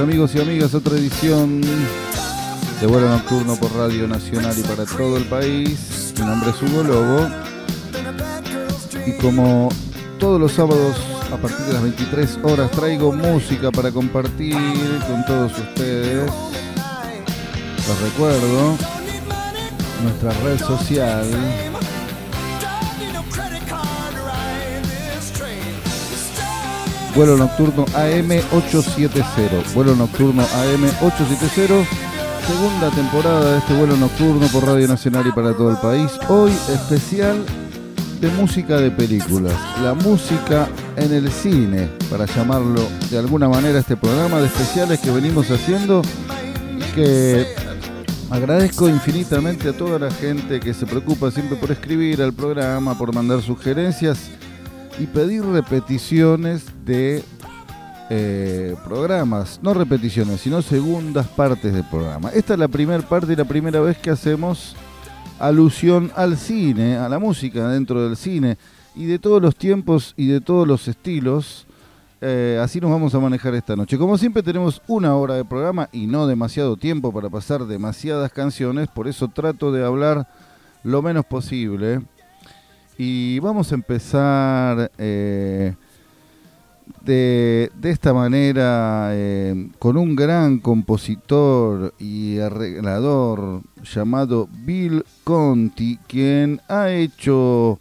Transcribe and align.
Amigos 0.00 0.34
y 0.34 0.40
amigas, 0.40 0.74
otra 0.74 0.96
edición 0.96 1.60
de 1.60 2.86
vuelo 2.86 3.08
nocturno 3.08 3.56
por 3.56 3.74
Radio 3.74 4.06
Nacional 4.06 4.54
y 4.56 4.62
para 4.62 4.84
todo 4.84 5.16
el 5.16 5.24
país. 5.24 6.14
Mi 6.18 6.24
nombre 6.24 6.50
es 6.50 6.62
Hugo 6.62 6.84
Lobo 6.84 7.28
y 9.06 9.12
como 9.18 9.68
todos 10.18 10.40
los 10.40 10.52
sábados 10.52 10.96
a 11.32 11.36
partir 11.36 11.66
de 11.66 11.72
las 11.72 11.82
23 11.82 12.38
horas 12.44 12.70
traigo 12.70 13.12
música 13.12 13.72
para 13.72 13.90
compartir 13.90 14.54
con 15.08 15.24
todos 15.26 15.52
ustedes. 15.58 16.30
Les 17.88 18.00
recuerdo 18.00 18.76
nuestra 20.02 20.30
red 20.44 20.58
social 20.58 21.26
Vuelo 27.18 27.36
nocturno 27.36 27.84
AM870. 27.86 29.74
Vuelo 29.74 29.96
nocturno 29.96 30.44
AM870. 30.44 31.84
Segunda 32.46 32.90
temporada 32.94 33.54
de 33.54 33.58
este 33.58 33.74
vuelo 33.74 33.96
nocturno 33.96 34.46
por 34.52 34.64
Radio 34.64 34.86
Nacional 34.86 35.26
y 35.26 35.32
para 35.32 35.52
todo 35.52 35.72
el 35.72 35.78
país. 35.78 36.12
Hoy 36.28 36.52
especial 36.72 37.44
de 38.20 38.28
música 38.28 38.76
de 38.76 38.92
películas. 38.92 39.52
La 39.82 39.94
música 39.94 40.68
en 40.94 41.12
el 41.12 41.28
cine, 41.32 41.88
para 42.08 42.24
llamarlo 42.24 42.86
de 43.10 43.18
alguna 43.18 43.48
manera 43.48 43.80
este 43.80 43.96
programa 43.96 44.38
de 44.38 44.46
especiales 44.46 45.00
que 45.00 45.10
venimos 45.10 45.50
haciendo 45.50 46.02
que 46.94 47.48
agradezco 48.30 48.88
infinitamente 48.88 49.70
a 49.70 49.72
toda 49.72 49.98
la 49.98 50.12
gente 50.12 50.60
que 50.60 50.72
se 50.72 50.86
preocupa 50.86 51.32
siempre 51.32 51.56
por 51.56 51.72
escribir 51.72 52.22
al 52.22 52.32
programa, 52.32 52.96
por 52.96 53.12
mandar 53.12 53.42
sugerencias 53.42 54.30
y 54.98 55.06
pedir 55.06 55.44
repeticiones 55.44 56.66
de 56.84 57.22
eh, 58.10 58.74
programas, 58.84 59.60
no 59.62 59.74
repeticiones, 59.74 60.40
sino 60.40 60.62
segundas 60.62 61.26
partes 61.28 61.72
del 61.72 61.84
programa. 61.84 62.30
Esta 62.30 62.54
es 62.54 62.58
la 62.58 62.68
primera 62.68 63.02
parte 63.02 63.32
y 63.32 63.36
la 63.36 63.44
primera 63.44 63.80
vez 63.80 63.98
que 63.98 64.10
hacemos 64.10 64.74
alusión 65.38 66.10
al 66.16 66.36
cine, 66.36 66.96
a 66.96 67.08
la 67.08 67.18
música 67.18 67.68
dentro 67.68 68.02
del 68.02 68.16
cine 68.16 68.58
y 68.96 69.06
de 69.06 69.18
todos 69.18 69.40
los 69.40 69.54
tiempos 69.54 70.14
y 70.16 70.26
de 70.26 70.40
todos 70.40 70.66
los 70.66 70.88
estilos. 70.88 71.66
Eh, 72.20 72.58
así 72.60 72.80
nos 72.80 72.90
vamos 72.90 73.14
a 73.14 73.20
manejar 73.20 73.54
esta 73.54 73.76
noche. 73.76 73.96
Como 73.96 74.18
siempre 74.18 74.42
tenemos 74.42 74.82
una 74.88 75.14
hora 75.14 75.34
de 75.34 75.44
programa 75.44 75.88
y 75.92 76.08
no 76.08 76.26
demasiado 76.26 76.76
tiempo 76.76 77.12
para 77.12 77.30
pasar 77.30 77.66
demasiadas 77.66 78.32
canciones, 78.32 78.88
por 78.88 79.06
eso 79.06 79.28
trato 79.28 79.70
de 79.70 79.84
hablar 79.84 80.26
lo 80.82 81.02
menos 81.02 81.24
posible. 81.24 82.00
Y 83.00 83.38
vamos 83.38 83.70
a 83.70 83.76
empezar 83.76 84.90
eh, 84.98 85.72
de, 87.04 87.70
esta 87.84 88.12
manera 88.12 89.10
eh, 89.12 89.70
con 89.78 89.96
un 89.96 90.16
gran 90.16 90.58
compositor 90.58 91.94
y 92.00 92.40
arreglador 92.40 93.62
llamado 93.84 94.48
Bill 94.64 95.04
Conti, 95.22 95.96
quien 96.08 96.60
ha 96.68 96.90
hecho 96.90 97.78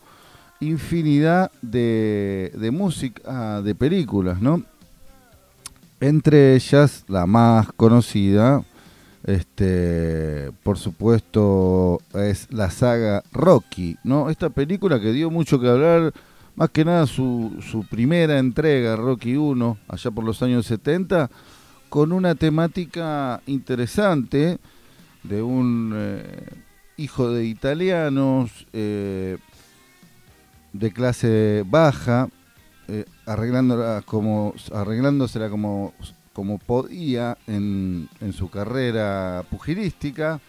infinidad 0.60 1.52
de, 1.64 2.52
de 2.56 2.70
música, 2.70 3.64
de 3.64 3.74
películas, 3.74 4.40
¿no? 4.40 4.62
Entre 6.00 6.54
ellas, 6.54 7.06
la 7.08 7.26
más 7.26 7.72
conocida, 7.72 8.64
este, 9.28 10.52
por 10.64 10.78
supuesto, 10.78 12.00
es 12.16 12.48
la 12.50 12.72
saga 12.72 13.24
Rocky, 13.34 13.98
¿no? 14.04 14.30
Esta 14.30 14.50
película 14.50 15.00
que 15.00 15.12
dio 15.12 15.30
mucho 15.30 15.60
que 15.60 15.68
hablar, 15.68 16.14
más 16.56 16.70
que 16.70 16.86
nada 16.86 17.06
su, 17.06 17.58
su 17.62 17.86
primera 17.86 18.40
entrega, 18.40 18.96
Rocky 18.96 19.36
1, 19.36 19.78
allá 19.90 20.12
por 20.12 20.24
los 20.24 20.42
años 20.42 20.66
70, 20.66 21.30
con 21.90 22.14
una 22.14 22.36
temática 22.36 23.42
interesante 23.46 24.60
de 25.24 25.42
un 25.42 25.94
eh, 25.94 26.50
hijo 26.96 27.30
de 27.30 27.46
italianos 27.46 28.66
eh, 28.72 29.38
de 30.72 30.94
clase 30.94 31.66
baja, 31.68 32.30
eh, 32.88 33.04
arreglándola 33.26 34.04
como, 34.06 34.54
arreglándosela 34.74 35.50
como 35.50 35.94
como 36.38 36.60
podía 36.60 37.36
en, 37.48 38.08
su 38.32 38.48
carrera 38.48 39.44
pugilística. 39.50 40.40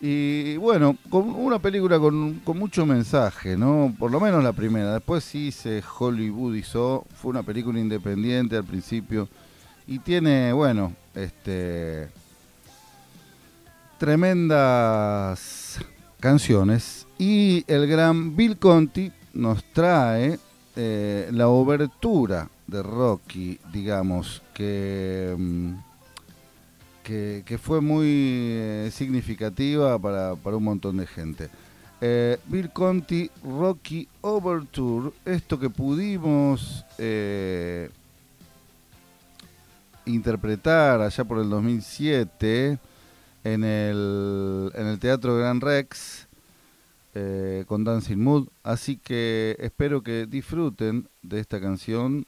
Y 0.00 0.56
bueno, 0.58 0.96
con 1.10 1.30
una 1.30 1.58
película 1.58 1.98
con, 1.98 2.40
mucho 2.54 2.86
mensaje, 2.86 3.56
¿no? 3.56 3.92
Por 3.98 4.12
lo 4.12 4.20
menos 4.20 4.44
la 4.44 4.52
primera. 4.52 4.94
Después 4.94 5.24
sí 5.24 5.50
se 5.50 5.82
Hollywoodizó. 5.82 7.04
Fue 7.16 7.30
una 7.30 7.42
película 7.42 7.80
independiente 7.80 8.56
al 8.56 8.62
principio. 8.62 9.28
Y 9.88 9.98
tiene, 9.98 10.52
bueno, 10.52 10.92
este. 11.12 12.06
Tremendas 13.98 15.80
canciones. 16.20 17.08
Y 17.18 17.64
el 17.66 17.88
gran 17.88 18.36
Bill 18.36 18.58
Conti 18.58 19.10
nos 19.34 19.64
trae 19.72 20.38
eh, 20.76 21.28
la 21.32 21.48
obertura 21.48 22.48
de 22.68 22.80
Rocky, 22.80 23.58
digamos, 23.72 24.40
que, 24.56 25.34
mm, 25.36 25.74
que, 27.04 27.58
fue 27.62 27.82
muy 27.82 28.06
eh, 28.08 28.90
significativa 28.90 29.98
para, 29.98 30.32
un 30.32 30.64
montón 30.64 30.96
de 30.96 31.06
gente. 31.06 31.50
Eh, 32.00 32.38
Bill 32.46 32.70
Conti, 32.70 33.30
Rocky 33.44 34.08
Overture, 34.22 35.10
esto 35.26 35.58
que 35.58 35.68
pudimos 35.68 36.86
eh, 36.96 37.90
interpretar 40.06 41.02
allá 41.02 41.24
por 41.24 41.38
el 41.38 41.50
2007 41.50 42.78
en 43.44 43.64
el, 43.64 44.72
en 44.74 44.86
el 44.86 44.98
Teatro 44.98 45.36
Gran 45.36 45.60
Rex, 45.60 46.26
con 47.66 47.82
Dancing 47.82 48.18
Mood. 48.18 48.48
Así 48.62 48.98
que 48.98 49.56
espero 49.58 50.02
que 50.02 50.26
disfruten 50.26 51.08
de 51.22 51.40
esta 51.40 51.58
canción 51.62 52.26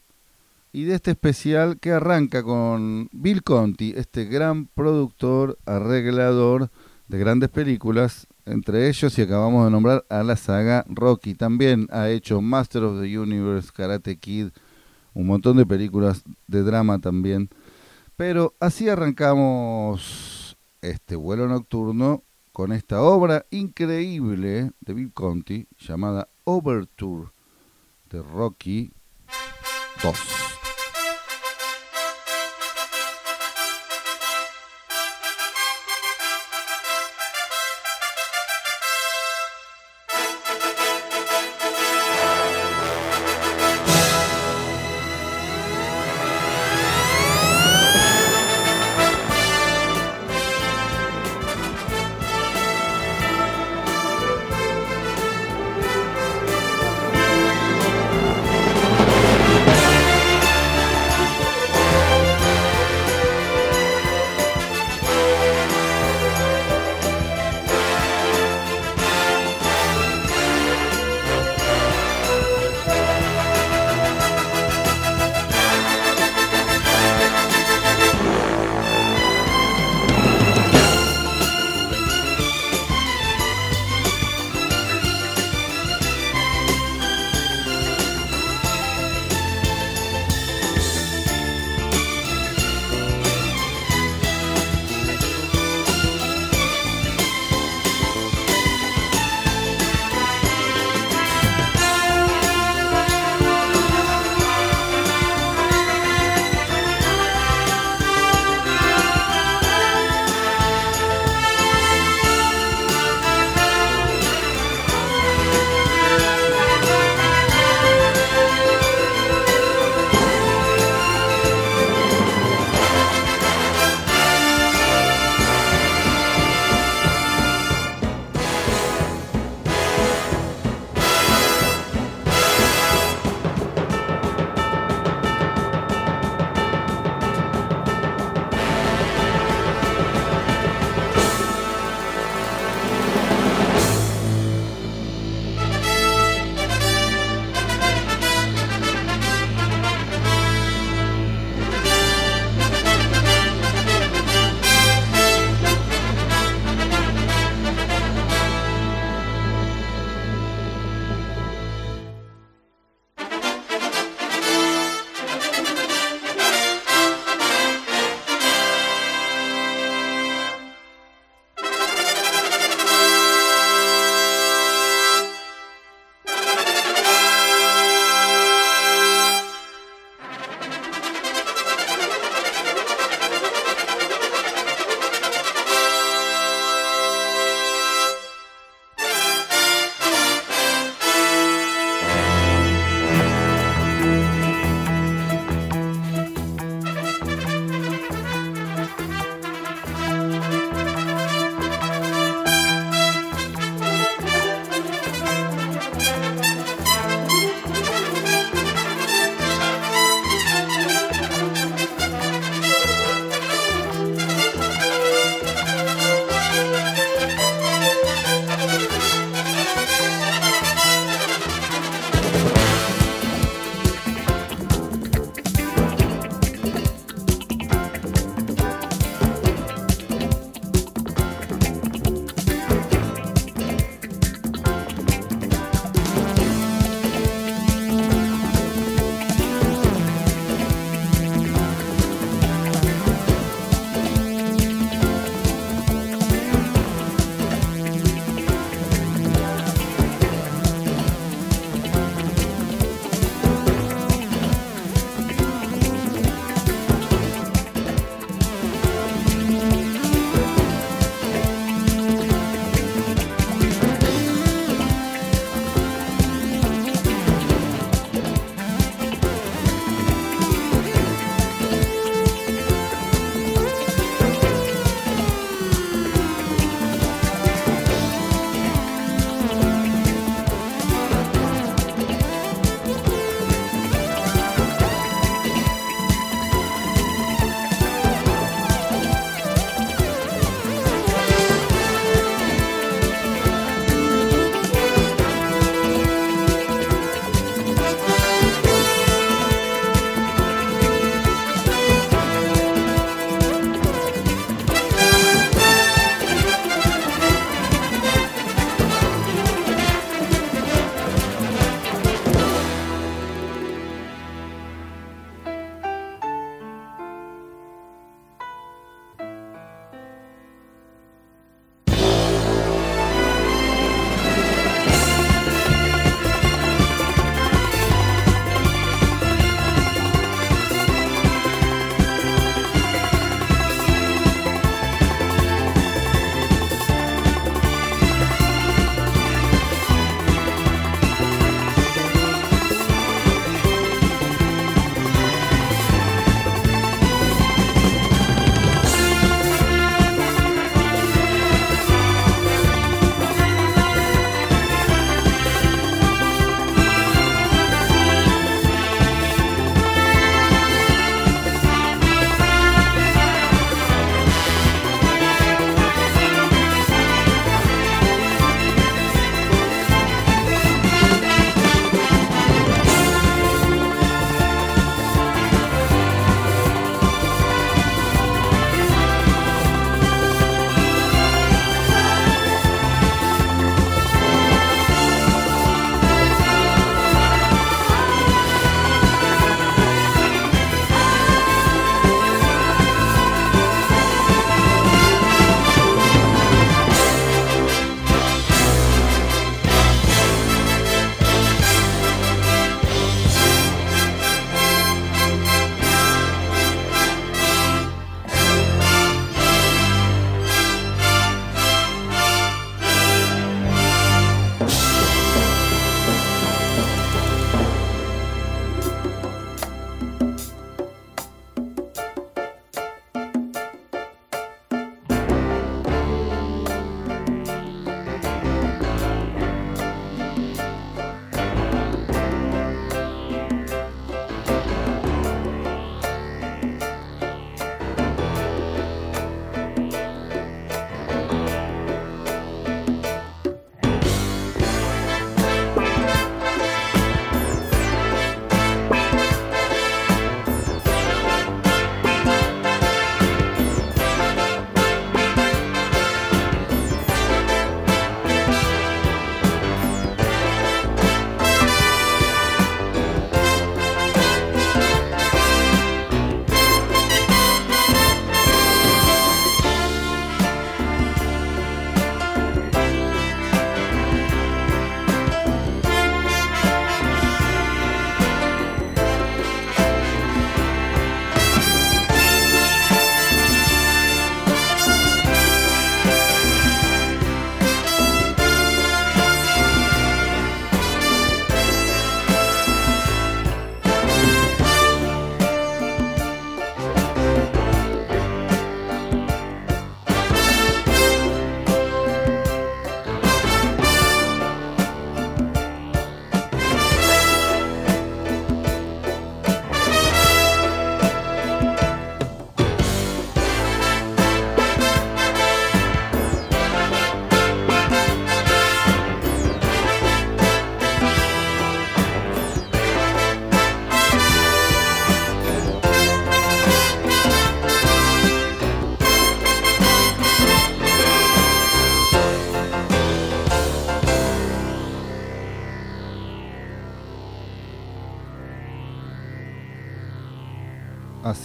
y 0.78 0.84
de 0.84 0.94
este 0.94 1.10
especial 1.10 1.80
que 1.80 1.90
arranca 1.90 2.44
con 2.44 3.08
Bill 3.10 3.42
Conti, 3.42 3.94
este 3.96 4.26
gran 4.26 4.66
productor, 4.66 5.58
arreglador 5.66 6.70
de 7.08 7.18
grandes 7.18 7.48
películas, 7.48 8.28
entre 8.46 8.88
ellos 8.88 9.18
y 9.18 9.22
acabamos 9.22 9.64
de 9.64 9.72
nombrar 9.72 10.04
a 10.08 10.22
la 10.22 10.36
saga 10.36 10.84
Rocky. 10.88 11.34
También 11.34 11.88
ha 11.90 12.08
hecho 12.10 12.40
Master 12.40 12.84
of 12.84 13.00
the 13.00 13.18
Universe, 13.18 13.70
Karate 13.74 14.18
Kid, 14.18 14.50
un 15.14 15.26
montón 15.26 15.56
de 15.56 15.66
películas 15.66 16.22
de 16.46 16.62
drama 16.62 17.00
también. 17.00 17.50
Pero 18.14 18.54
así 18.60 18.88
arrancamos 18.88 20.56
este 20.80 21.16
vuelo 21.16 21.48
nocturno 21.48 22.22
con 22.52 22.72
esta 22.72 23.02
obra 23.02 23.46
increíble 23.50 24.70
de 24.78 24.94
Bill 24.94 25.12
Conti 25.12 25.66
llamada 25.76 26.28
Overture 26.44 27.30
de 28.10 28.22
Rocky 28.22 28.92
2. 30.04 30.57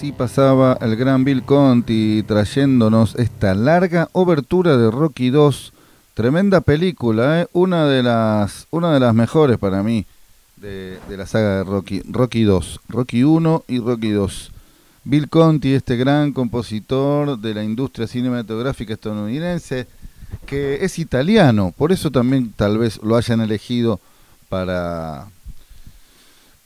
Así 0.04 0.12
pasaba 0.12 0.78
el 0.82 0.98
gran 0.98 1.24
Bill 1.24 1.44
Conti 1.44 2.26
trayéndonos 2.28 3.16
esta 3.16 3.54
larga 3.54 4.10
obertura 4.12 4.76
de 4.76 4.92
Rocky 4.92 5.30
2. 5.30 5.72
Tremenda 6.14 6.60
película, 6.60 7.40
¿eh? 7.40 7.48
una, 7.54 7.88
de 7.88 8.04
las, 8.04 8.68
una 8.70 8.94
de 8.94 9.00
las 9.00 9.16
mejores 9.16 9.58
para 9.58 9.82
mí 9.82 10.06
de, 10.58 11.00
la 11.08 11.26
saga 11.26 11.60
de 11.60 11.64
Rocky. 11.64 12.02
Rocky 12.02 12.44
2, 12.44 12.82
Rocky 12.90 13.24
1 13.24 13.64
y 13.70 13.80
Rocky 13.80 14.10
2. 14.10 14.52
Bill 15.06 15.30
Conti, 15.30 15.74
este 15.74 15.96
gran 15.96 16.34
compositor 16.34 17.40
de 17.40 17.54
la 17.54 17.64
industria 17.64 18.06
cinematográfica 18.06 18.96
estadounidense, 18.96 19.88
que 20.46 20.84
es 20.84 21.00
italiano, 21.00 21.74
por 21.78 21.94
eso 21.94 22.12
también 22.12 22.52
tal 22.52 22.78
vez 22.78 23.00
lo 23.02 23.16
hayan 23.16 23.40
elegido 23.40 24.02
para, 24.50 25.28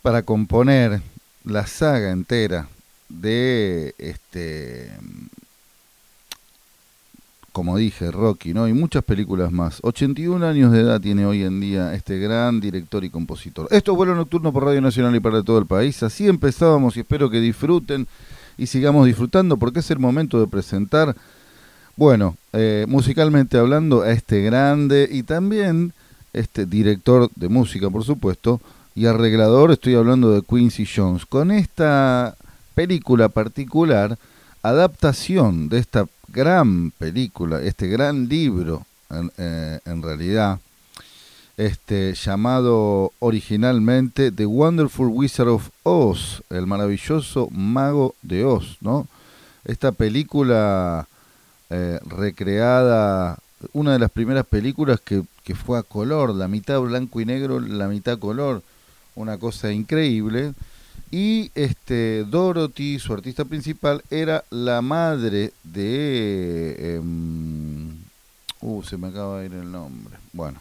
para 0.01 0.24
componer 0.24 1.03
la 1.46 1.67
saga 1.67 2.10
entera 2.10 2.67
de 3.09 3.95
este 3.97 4.91
como 7.57 7.75
dije, 7.75 8.11
Rocky, 8.11 8.53
¿no? 8.53 8.67
Y 8.67 8.73
muchas 8.73 9.03
películas 9.03 9.51
más. 9.51 9.79
81 9.81 10.45
años 10.45 10.71
de 10.71 10.81
edad 10.81 11.01
tiene 11.01 11.25
hoy 11.25 11.41
en 11.41 11.59
día 11.59 11.95
este 11.95 12.19
gran 12.19 12.59
director 12.59 13.03
y 13.03 13.09
compositor. 13.09 13.67
Esto 13.71 13.93
es 13.93 13.97
Vuelo 13.97 14.13
Nocturno 14.13 14.53
por 14.53 14.65
Radio 14.65 14.79
Nacional 14.79 15.15
y 15.15 15.19
para 15.19 15.41
todo 15.41 15.57
el 15.57 15.65
país. 15.65 16.03
Así 16.03 16.27
empezábamos 16.27 16.95
y 16.95 16.99
espero 16.99 17.31
que 17.31 17.39
disfruten 17.39 18.05
y 18.59 18.67
sigamos 18.67 19.07
disfrutando 19.07 19.57
porque 19.57 19.79
es 19.79 19.89
el 19.89 19.97
momento 19.97 20.39
de 20.39 20.45
presentar, 20.45 21.15
bueno, 21.95 22.37
eh, 22.53 22.85
musicalmente 22.87 23.57
hablando, 23.57 24.03
a 24.03 24.11
este 24.11 24.43
grande 24.43 25.09
y 25.11 25.23
también 25.23 25.93
este 26.33 26.67
director 26.67 27.27
de 27.35 27.49
música, 27.49 27.89
por 27.89 28.03
supuesto, 28.03 28.61
y 28.93 29.07
arreglador, 29.07 29.71
estoy 29.71 29.95
hablando 29.95 30.31
de 30.31 30.43
Quincy 30.43 30.85
Jones. 30.85 31.25
Con 31.25 31.49
esta 31.49 32.35
película 32.77 33.27
particular, 33.27 34.19
adaptación 34.62 35.67
de 35.67 35.79
esta 35.79 36.05
gran 36.27 36.91
película, 36.91 37.60
este 37.60 37.88
gran 37.88 38.29
libro, 38.29 38.86
en, 39.10 39.31
eh, 39.39 39.79
en 39.84 40.03
realidad, 40.03 40.60
este, 41.57 42.13
llamado 42.13 43.13
originalmente 43.17 44.31
The 44.31 44.46
Wonderful 44.46 45.07
Wizard 45.07 45.48
of 45.48 45.72
Oz, 45.81 46.43
el 46.51 46.67
maravilloso 46.67 47.50
mago 47.50 48.13
de 48.22 48.46
Oz, 48.46 48.77
¿no? 48.81 49.07
Esta 49.65 49.91
película 49.91 51.07
eh, 51.72 52.00
recreada, 52.05 53.39
una 53.74 53.93
de 53.93 54.00
las 54.00 54.12
primeras 54.12 54.46
películas 54.46 55.00
que, 55.01 55.24
que 55.43 55.55
fue 55.55 55.79
a 55.79 55.81
color, 55.81 56.36
la 56.36 56.48
mitad 56.48 56.79
blanco 56.79 57.22
y 57.22 57.25
negro, 57.25 57.60
la 57.60 57.88
mitad 57.88 58.19
color, 58.19 58.62
una 59.15 59.39
cosa 59.39 59.72
increíble. 59.72 60.53
Y 61.09 61.51
este 61.55 62.25
Dorothy, 62.25 62.99
su 62.99 63.13
artista 63.13 63.45
principal, 63.45 64.03
era 64.09 64.43
la 64.49 64.81
madre 64.81 65.53
de... 65.63 66.75
Eh, 66.77 67.01
uh, 68.61 68.83
se 68.83 68.97
me 68.97 69.07
acaba 69.07 69.39
de 69.39 69.45
ir 69.45 69.53
el 69.53 69.71
nombre. 69.71 70.17
Bueno, 70.33 70.59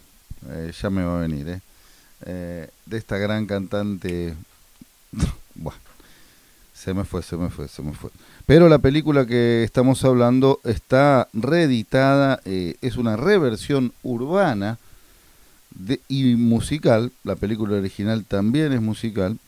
eh, 0.49 0.73
ya 0.81 0.91
me 0.91 1.05
va 1.05 1.19
a 1.19 1.21
venir, 1.23 1.49
¿eh? 1.49 1.61
¿eh? 2.25 2.69
de 2.87 2.97
esta 2.97 3.19
gran 3.19 3.47
cantante. 3.47 4.35
bueno, 5.55 5.79
se 6.75 6.95
me 6.95 7.05
fue, 7.05 7.23
se 7.23 7.37
me 7.37 7.51
fue, 7.51 7.69
se 7.69 7.83
me 7.83 7.93
fue. 7.93 8.11
Pero 8.45 8.69
la 8.69 8.79
película 8.79 9.27
que 9.27 9.65
estamos 9.65 10.05
hablando 10.05 10.61
está 10.65 11.29
reeditada, 11.33 12.41
eh, 12.45 12.77
es 12.81 12.97
una 12.97 13.17
reversión 13.17 13.93
urbana 14.03 14.79
de, 15.75 16.01
y 16.09 16.37
musical. 16.37 17.13
La 17.25 17.35
película 17.35 17.77
original 17.77 18.25
también 18.25 18.73
es 18.73 18.81
musical. 18.81 19.39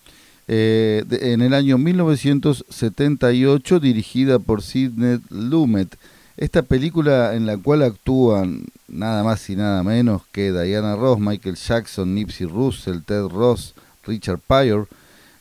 Eh, 0.50 1.04
en 1.10 1.42
el 1.42 1.52
año 1.52 1.76
1978, 1.76 3.80
dirigida 3.80 4.38
por 4.38 4.62
Sidney 4.62 5.18
Lumet. 5.28 5.94
Esta 6.38 6.62
película 6.62 7.34
en 7.34 7.44
la 7.44 7.58
cual 7.58 7.82
actúan 7.82 8.64
nada 8.88 9.22
más 9.22 9.50
y 9.50 9.56
nada 9.56 9.82
menos 9.82 10.22
que 10.32 10.52
Diana 10.52 10.96
Ross, 10.96 11.20
Michael 11.20 11.56
Jackson, 11.56 12.14
Nipsey 12.14 12.46
Russell, 12.46 13.00
Ted 13.04 13.26
Ross, 13.26 13.74
Richard 14.06 14.38
Pryor 14.38 14.88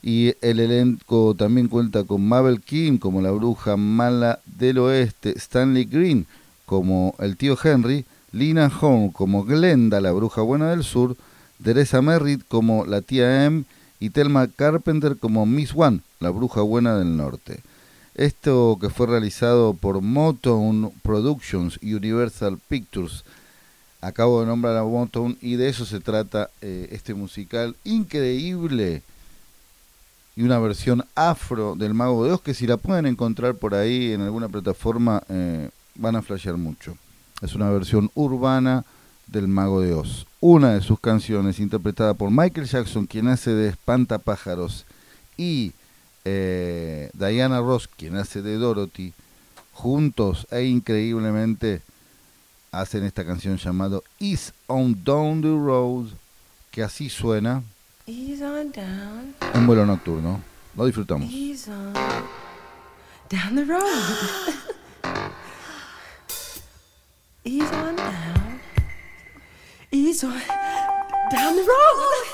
y 0.01 0.33
el 0.41 0.59
elenco 0.59 1.33
también 1.35 1.69
cuenta 1.69 2.03
con 2.03 2.27
Mabel 2.27 2.59
Kim 2.59 2.97
como 2.97 3.21
la 3.21 3.31
bruja 3.31 3.77
mala 3.77 4.39
del 4.45 4.79
oeste, 4.79 5.37
Stanley 5.37 5.85
Green 5.85 6.25
como 6.65 7.15
el 7.19 7.37
tío 7.37 7.57
Henry, 7.63 8.03
Lina 8.33 8.69
Horn 8.81 9.11
como 9.11 9.45
Glenda, 9.45 10.01
la 10.01 10.11
bruja 10.11 10.41
buena 10.41 10.71
del 10.71 10.83
sur, 10.83 11.15
Teresa 11.63 12.01
Merritt 12.01 12.41
como 12.47 12.85
la 12.85 13.01
tía 13.01 13.45
M 13.45 13.63
y 13.99 14.09
Thelma 14.09 14.47
Carpenter 14.47 15.17
como 15.17 15.45
Miss 15.45 15.73
One, 15.75 16.01
la 16.19 16.29
bruja 16.29 16.61
buena 16.61 16.97
del 16.97 17.17
norte. 17.17 17.61
Esto 18.15 18.77
que 18.79 18.89
fue 18.89 19.07
realizado 19.07 19.73
por 19.73 20.01
Motown 20.01 20.91
Productions 21.01 21.79
y 21.81 21.93
Universal 21.93 22.59
Pictures. 22.67 23.23
Acabo 24.01 24.41
de 24.41 24.47
nombrar 24.47 24.77
a 24.77 24.83
Motown 24.83 25.37
y 25.41 25.55
de 25.55 25.69
eso 25.69 25.85
se 25.85 25.99
trata 25.99 26.49
eh, 26.61 26.89
este 26.91 27.13
musical 27.13 27.75
increíble 27.83 29.01
y 30.35 30.43
una 30.43 30.59
versión 30.59 31.03
afro 31.15 31.75
del 31.75 31.95
Mago 31.95 32.23
de 32.23 32.31
Oz 32.31 32.41
que 32.41 32.53
si 32.53 32.67
la 32.67 32.77
pueden 32.77 33.07
encontrar 33.07 33.55
por 33.55 33.73
ahí 33.73 34.13
en 34.13 34.21
alguna 34.21 34.47
plataforma 34.47 35.23
eh, 35.29 35.69
van 35.95 36.15
a 36.15 36.21
flashear 36.21 36.57
mucho. 36.57 36.95
Es 37.41 37.55
una 37.55 37.71
versión 37.71 38.11
urbana 38.13 38.85
del 39.25 39.47
Mago 39.47 39.81
de 39.81 39.95
Oz. 39.95 40.26
Una 40.39 40.73
de 40.73 40.81
sus 40.81 40.99
canciones 40.99 41.59
interpretada 41.59 42.13
por 42.13 42.29
Michael 42.29 42.67
Jackson, 42.67 43.07
quien 43.07 43.27
hace 43.27 43.51
de 43.51 43.69
espantapájaros 43.69 44.85
y 45.35 45.73
eh, 46.25 47.09
Diana 47.13 47.59
Ross, 47.59 47.87
quien 47.87 48.17
hace 48.17 48.41
de 48.41 48.55
Dorothy, 48.57 49.13
juntos 49.73 50.45
e 50.51 50.63
increíblemente 50.63 51.81
hacen 52.71 53.03
esta 53.03 53.25
canción 53.25 53.57
llamada 53.57 53.99
Is 54.19 54.53
on 54.67 55.03
Down 55.03 55.41
the 55.41 55.47
Road, 55.47 56.09
que 56.71 56.83
así 56.83 57.09
suena 57.09 57.63
down. 58.07 59.35
en 59.53 59.67
vuelo 59.67 59.85
nocturno. 59.85 60.41
Lo 60.75 60.85
disfrutamos. 60.85 61.29
Ease 61.31 61.71
on 61.71 61.93
down 63.29 63.55
the 63.55 63.65
road. 63.65 63.83
On 67.47 67.95
down. 67.95 68.46
Ease 69.89 70.21
on 70.23 70.39
down 71.31 71.55
the 71.55 71.63
road. 71.63 72.25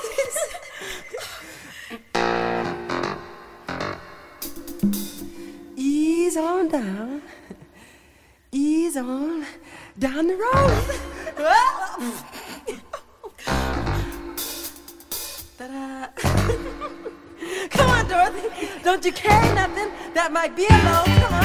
Ease 5.76 6.36
on 6.36 6.68
down. 6.68 7.22
Ease 8.50 8.96
on 8.96 9.46
down 9.98 10.26
the 10.26 10.36
road. 10.36 10.84
Come 17.70 17.90
on, 17.90 18.08
Dorothy. 18.08 18.68
Don't 18.82 19.04
you 19.04 19.12
carry 19.12 19.54
nothing 19.54 19.92
that 20.14 20.32
might 20.32 20.56
be 20.56 20.66
a 20.66 20.70
load. 20.70 21.06
Come 21.06 21.34
on. 21.34 21.44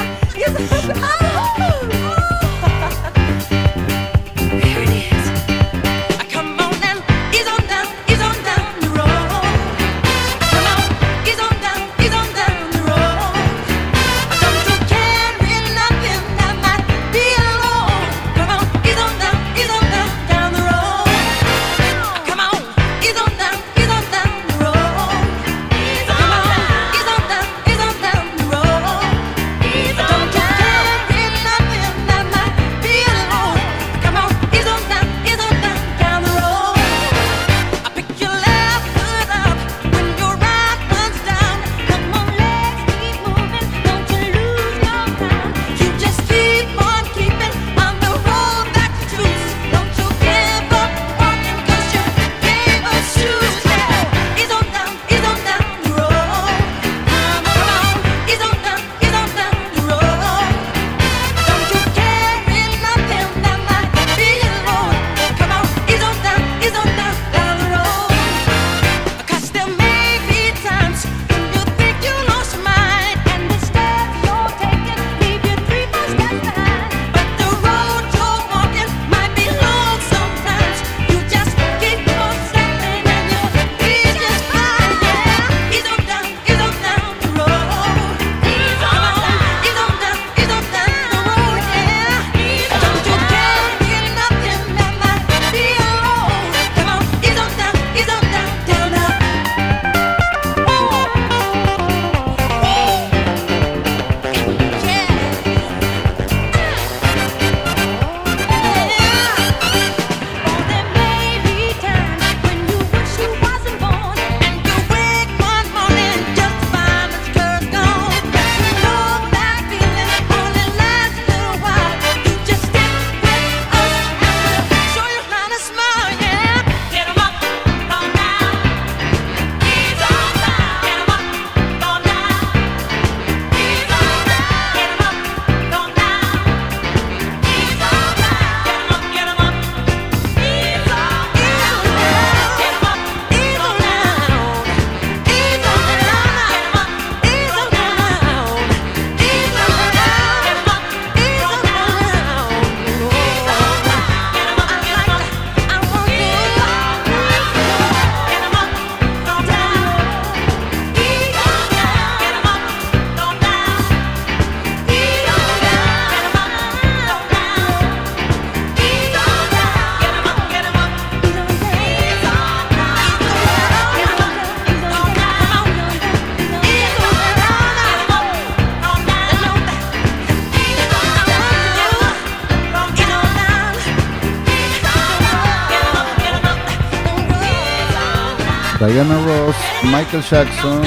Michael 190.12 190.28
Jackson, 190.28 190.82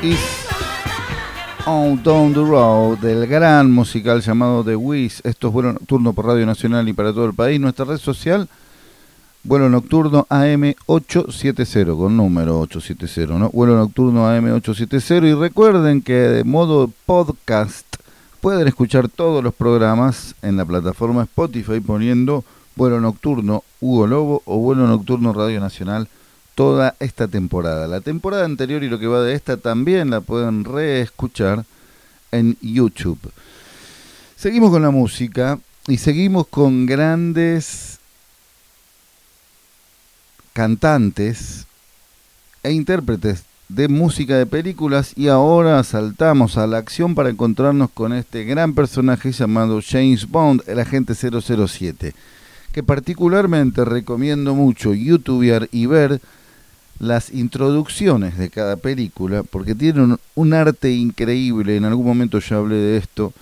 Is 0.00 0.46
On 1.66 2.00
Down 2.00 2.32
the 2.32 2.38
Road, 2.38 2.98
del 2.98 3.26
gran 3.26 3.72
musical 3.72 4.20
llamado 4.20 4.62
The 4.62 4.76
Wiz. 4.76 5.20
Esto 5.24 5.48
es 5.48 5.52
vuelo 5.52 5.72
nocturno 5.72 6.12
por 6.12 6.26
Radio 6.26 6.46
Nacional 6.46 6.88
y 6.88 6.92
para 6.92 7.12
todo 7.12 7.24
el 7.24 7.34
país. 7.34 7.60
Nuestra 7.60 7.84
red 7.84 7.98
social, 7.98 8.48
vuelo 9.42 9.68
nocturno 9.68 10.24
AM870, 10.30 11.98
con 11.98 12.16
número 12.16 12.60
870, 12.60 13.36
¿no? 13.36 13.50
Vuelo 13.50 13.76
nocturno 13.76 14.24
AM870. 14.30 15.28
Y 15.28 15.34
recuerden 15.34 16.00
que 16.00 16.12
de 16.12 16.44
modo 16.44 16.92
podcast 17.06 17.96
pueden 18.40 18.68
escuchar 18.68 19.08
todos 19.08 19.42
los 19.42 19.52
programas 19.52 20.36
en 20.42 20.56
la 20.56 20.64
plataforma 20.64 21.24
Spotify 21.24 21.80
poniendo 21.80 22.44
vuelo 22.76 23.00
nocturno 23.00 23.64
Hugo 23.80 24.06
Lobo 24.06 24.42
o 24.44 24.58
vuelo 24.58 24.86
nocturno 24.86 25.32
Radio 25.32 25.58
Nacional 25.58 26.06
toda 26.60 26.94
esta 27.00 27.26
temporada. 27.26 27.86
La 27.86 28.02
temporada 28.02 28.44
anterior 28.44 28.84
y 28.84 28.90
lo 28.90 28.98
que 28.98 29.06
va 29.06 29.22
de 29.22 29.32
esta 29.32 29.56
también 29.56 30.10
la 30.10 30.20
pueden 30.20 30.64
reescuchar 30.64 31.64
en 32.32 32.58
YouTube. 32.60 33.32
Seguimos 34.36 34.70
con 34.70 34.82
la 34.82 34.90
música 34.90 35.58
y 35.88 35.96
seguimos 35.96 36.46
con 36.48 36.84
grandes 36.84 37.98
cantantes 40.52 41.64
e 42.62 42.72
intérpretes 42.72 43.44
de 43.70 43.88
música 43.88 44.36
de 44.36 44.44
películas 44.44 45.14
y 45.16 45.28
ahora 45.28 45.82
saltamos 45.82 46.58
a 46.58 46.66
la 46.66 46.76
acción 46.76 47.14
para 47.14 47.30
encontrarnos 47.30 47.88
con 47.88 48.12
este 48.12 48.44
gran 48.44 48.74
personaje 48.74 49.32
llamado 49.32 49.80
James 49.82 50.28
Bond, 50.28 50.64
el 50.66 50.78
agente 50.78 51.14
007, 51.14 52.12
que 52.70 52.82
particularmente 52.82 53.82
recomiendo 53.86 54.54
mucho 54.54 54.92
youtubear 54.92 55.66
y 55.72 55.86
ver 55.86 56.20
las 57.00 57.30
introducciones 57.30 58.36
de 58.36 58.50
cada 58.50 58.76
película, 58.76 59.42
porque 59.42 59.74
tienen 59.74 60.18
un, 60.34 60.54
arte 60.54 60.92
increíble, 60.92 61.76
en 61.76 61.86
algún 61.86 62.06
momento 62.06 62.38
ya 62.38 62.56
hablé 62.56 62.76
de 62.76 62.96
esto, 62.98 63.32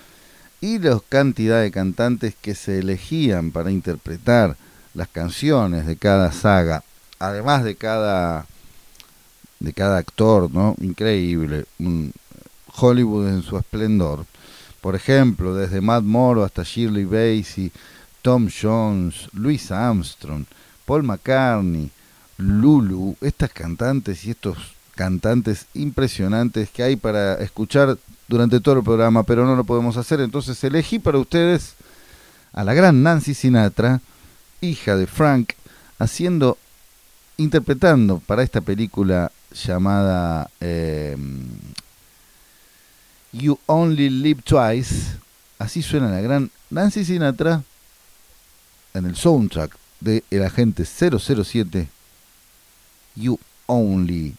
y 0.61 0.79
la 0.79 1.01
cantidad 1.09 1.61
de 1.61 1.73
cantantes 1.73 2.35
que 2.41 2.55
se 2.55 2.79
elegían 2.79 3.51
para 3.51 3.73
interpretar 3.73 4.57
las 4.95 5.09
canciones 5.09 5.87
de 5.87 5.97
cada 5.97 6.31
saga, 6.31 6.85
además 7.19 7.65
de 7.65 7.75
cada 7.75 8.47
de 9.61 9.73
cada 9.73 9.99
actor, 9.99 10.49
¿no? 10.53 10.77
Increíble, 10.81 11.65
Hollywood 12.77 13.29
en 13.29 13.43
su 13.43 13.59
esplendor. 13.59 14.25
Por 14.81 14.95
ejemplo, 14.95 15.53
desde 15.57 15.81
Matt 15.81 16.05
Moro 16.05 16.45
hasta 16.45 16.63
Shirley 16.63 17.05
Bassey, 17.05 17.73
Tom 18.23 18.49
Jones, 18.49 19.29
Louis 19.33 19.73
Armstrong, 19.73 20.45
Paul 20.87 21.03
McCartney, 21.03 21.91
Lulu, 22.39 23.17
estas 23.21 23.51
cantantes 23.51 24.25
y 24.25 24.31
estos 24.31 24.57
cantantes 24.95 25.67
impresionantes 25.75 26.71
que 26.71 26.83
hay 26.83 26.97
para 26.97 27.35
escuchar 27.35 27.99
durante 28.29 28.61
todo 28.61 28.79
el 28.79 28.85
programa, 28.85 29.25
pero 29.25 29.45
no 29.45 29.57
lo 29.57 29.65
podemos 29.65 29.97
hacer. 29.97 30.21
Entonces 30.21 30.63
elegí 30.63 30.99
para 30.99 31.19
ustedes 31.19 31.75
a 32.53 32.65
la 32.65 32.75
gran 32.75 33.03
Nancy 33.03 33.35
Sinatra, 33.35 34.01
hija 34.61 34.97
de 34.97 35.07
Frank, 35.07 35.53
haciendo, 35.99 36.59
interpretando 37.37 38.21
para 38.21 38.43
esta 38.43 38.61
película 38.61 39.33
llamada 39.53 40.49
eh, 40.61 41.17
You 43.33 43.59
Only 43.67 44.11
Live 44.11 44.43
Twice. 44.43 45.17
Así 45.59 45.83
suena 45.83 46.11
la 46.11 46.21
gran 46.21 46.51
Nancy 46.71 47.05
Sinatra 47.05 47.63
en 48.95 49.07
el 49.07 49.17
soundtrack 49.17 49.77
de 50.01 50.23
El 50.31 50.45
Agente 50.45 50.85
007 50.85 51.89
You 53.19 53.37
Only 53.69 54.37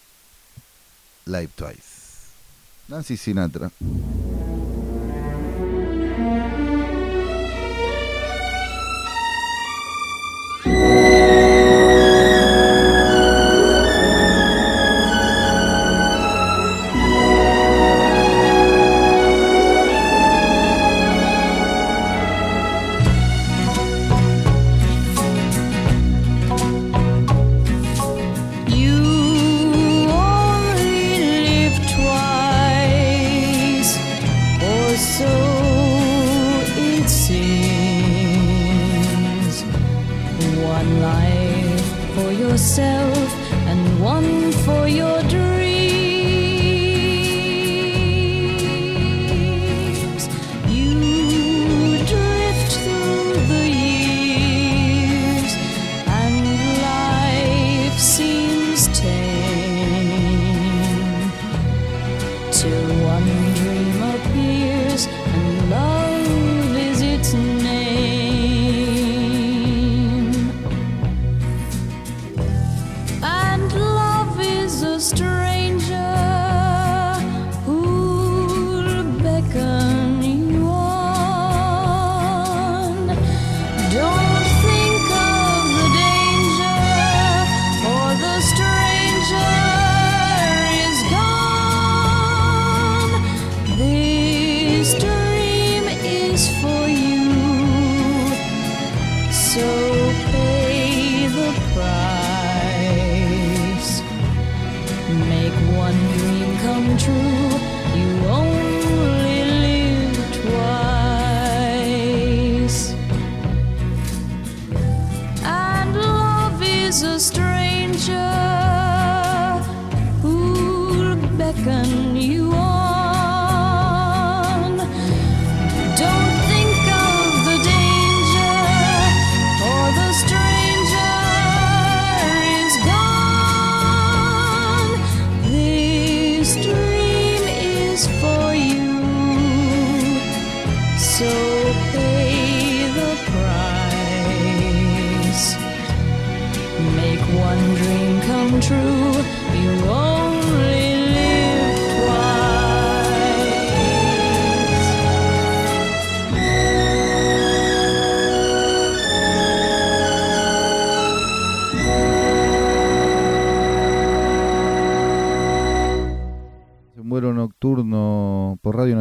Live 1.26 1.54
Twice. 1.54 2.32
Nancy 2.88 3.14
Sinatra. 3.14 3.70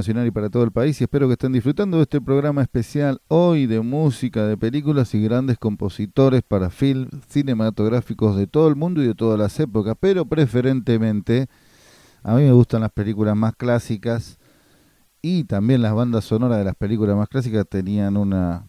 Y 0.10 0.32
para 0.32 0.50
todo 0.50 0.64
el 0.64 0.72
país 0.72 1.00
y 1.00 1.04
espero 1.04 1.28
que 1.28 1.34
estén 1.34 1.52
disfrutando 1.52 1.98
de 1.98 2.04
este 2.04 2.20
programa 2.20 2.64
especial 2.64 3.22
hoy 3.28 3.68
de 3.68 3.80
música, 3.80 4.48
de 4.48 4.58
películas 4.58 5.14
y 5.14 5.22
grandes 5.22 5.60
compositores 5.60 6.42
para 6.42 6.72
films 6.72 7.12
cinematográficos 7.28 8.36
de 8.36 8.48
todo 8.48 8.70
el 8.70 8.76
mundo 8.76 9.04
y 9.04 9.08
de 9.08 9.14
todas 9.14 9.38
las 9.38 9.60
épocas, 9.60 9.96
pero 10.00 10.26
preferentemente 10.26 11.48
a 12.24 12.34
mí 12.34 12.42
me 12.42 12.52
gustan 12.52 12.82
las 12.82 12.92
películas 12.92 13.36
más 13.38 13.56
clásicas 13.56 14.40
y 15.22 15.44
también 15.44 15.84
las 15.84 15.94
bandas 15.94 16.26
sonoras 16.26 16.58
de 16.58 16.64
las 16.64 16.76
películas 16.76 17.16
más 17.16 17.30
clásicas 17.30 17.68
tenían 17.70 18.18
una 18.18 18.66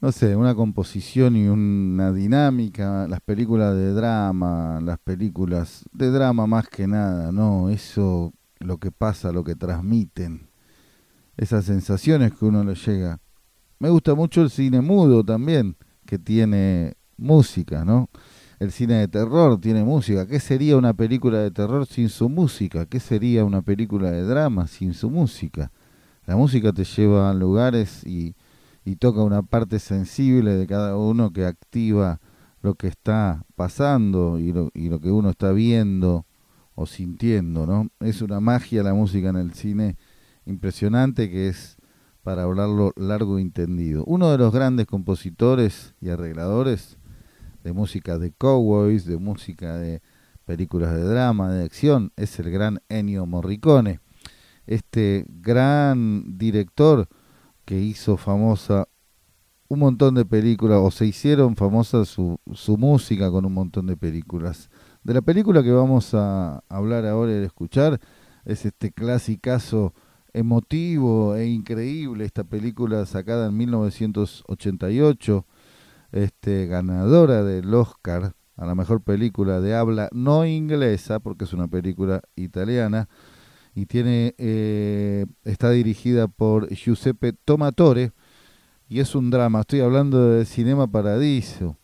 no 0.00 0.10
sé, 0.10 0.36
una 0.36 0.54
composición 0.54 1.36
y 1.36 1.48
una 1.48 2.12
dinámica, 2.12 3.06
las 3.08 3.20
películas 3.20 3.74
de 3.74 3.92
drama, 3.92 4.80
las 4.82 4.98
películas 5.00 5.84
de 5.92 6.10
drama 6.10 6.46
más 6.46 6.66
que 6.66 6.86
nada, 6.86 7.30
no, 7.30 7.68
eso, 7.68 8.32
lo 8.64 8.78
que 8.78 8.90
pasa, 8.90 9.32
lo 9.32 9.44
que 9.44 9.54
transmiten, 9.54 10.48
esas 11.36 11.64
sensaciones 11.64 12.32
que 12.32 12.44
uno 12.44 12.64
le 12.64 12.74
llega. 12.74 13.20
Me 13.78 13.90
gusta 13.90 14.14
mucho 14.14 14.42
el 14.42 14.50
cine 14.50 14.80
mudo 14.80 15.24
también, 15.24 15.76
que 16.06 16.18
tiene 16.18 16.94
música, 17.16 17.84
¿no? 17.84 18.08
El 18.58 18.72
cine 18.72 18.94
de 18.94 19.08
terror 19.08 19.60
tiene 19.60 19.84
música. 19.84 20.26
¿Qué 20.26 20.40
sería 20.40 20.76
una 20.76 20.94
película 20.94 21.38
de 21.38 21.50
terror 21.50 21.86
sin 21.86 22.08
su 22.08 22.28
música? 22.28 22.86
¿Qué 22.86 23.00
sería 23.00 23.44
una 23.44 23.62
película 23.62 24.10
de 24.10 24.22
drama 24.22 24.66
sin 24.66 24.94
su 24.94 25.10
música? 25.10 25.70
La 26.26 26.36
música 26.36 26.72
te 26.72 26.84
lleva 26.84 27.30
a 27.30 27.34
lugares 27.34 28.04
y 28.06 28.34
y 28.84 28.96
toca 28.96 29.22
una 29.22 29.42
parte 29.42 29.78
sensible 29.78 30.54
de 30.54 30.66
cada 30.66 30.96
uno 30.96 31.32
que 31.32 31.46
activa 31.46 32.20
lo 32.60 32.74
que 32.74 32.88
está 32.88 33.44
pasando 33.56 34.38
y 34.38 34.52
lo, 34.52 34.70
y 34.74 34.88
lo 34.88 35.00
que 35.00 35.10
uno 35.10 35.30
está 35.30 35.52
viendo 35.52 36.26
o 36.74 36.86
sintiendo, 36.86 37.66
¿no? 37.66 37.90
Es 38.00 38.22
una 38.22 38.40
magia 38.40 38.82
la 38.82 38.94
música 38.94 39.28
en 39.28 39.36
el 39.36 39.54
cine 39.54 39.96
impresionante 40.46 41.30
que 41.30 41.48
es 41.48 41.76
para 42.22 42.44
hablarlo 42.44 42.92
largo 42.96 43.38
y 43.38 43.42
entendido. 43.42 44.04
Uno 44.06 44.30
de 44.30 44.38
los 44.38 44.52
grandes 44.52 44.86
compositores 44.86 45.94
y 46.00 46.08
arregladores 46.08 46.98
de 47.62 47.72
música 47.72 48.18
de 48.18 48.32
cowboys, 48.32 49.04
de 49.04 49.18
música 49.18 49.76
de 49.76 50.02
películas 50.44 50.94
de 50.94 51.02
drama, 51.02 51.52
de 51.52 51.64
acción, 51.64 52.12
es 52.16 52.38
el 52.38 52.50
gran 52.50 52.80
Ennio 52.88 53.26
Morricone. 53.26 54.00
Este 54.66 55.26
gran 55.28 56.38
director 56.38 57.08
que 57.64 57.80
hizo 57.80 58.16
famosa 58.16 58.88
un 59.68 59.78
montón 59.80 60.14
de 60.14 60.24
películas, 60.24 60.78
o 60.82 60.90
se 60.90 61.06
hicieron 61.06 61.56
famosas 61.56 62.08
su, 62.08 62.38
su 62.52 62.76
música 62.76 63.30
con 63.30 63.44
un 63.44 63.54
montón 63.54 63.86
de 63.86 63.96
películas. 63.96 64.70
De 65.04 65.12
la 65.12 65.20
película 65.20 65.62
que 65.62 65.70
vamos 65.70 66.14
a 66.14 66.64
hablar 66.70 67.04
ahora 67.04 67.32
y 67.32 67.34
a 67.34 67.42
escuchar 67.42 68.00
es 68.46 68.64
este 68.64 68.90
clasicazo 68.90 69.92
emotivo 70.32 71.36
e 71.36 71.46
increíble, 71.46 72.24
esta 72.24 72.42
película 72.42 73.04
sacada 73.04 73.48
en 73.48 73.56
1988, 73.58 75.46
este, 76.10 76.66
ganadora 76.66 77.44
del 77.44 77.74
Oscar 77.74 78.34
a 78.56 78.64
la 78.64 78.74
mejor 78.74 79.02
película 79.02 79.60
de 79.60 79.74
habla 79.74 80.08
no 80.10 80.46
inglesa, 80.46 81.20
porque 81.20 81.44
es 81.44 81.52
una 81.52 81.68
película 81.68 82.22
italiana, 82.34 83.10
y 83.74 83.84
tiene 83.84 84.34
eh, 84.38 85.26
está 85.44 85.68
dirigida 85.68 86.28
por 86.28 86.68
Giuseppe 86.70 87.34
Tomatore 87.34 88.12
y 88.88 89.00
es 89.00 89.14
un 89.14 89.30
drama. 89.30 89.60
Estoy 89.60 89.80
hablando 89.80 90.30
de 90.30 90.46
Cinema 90.46 90.86
Paradiso, 90.86 91.76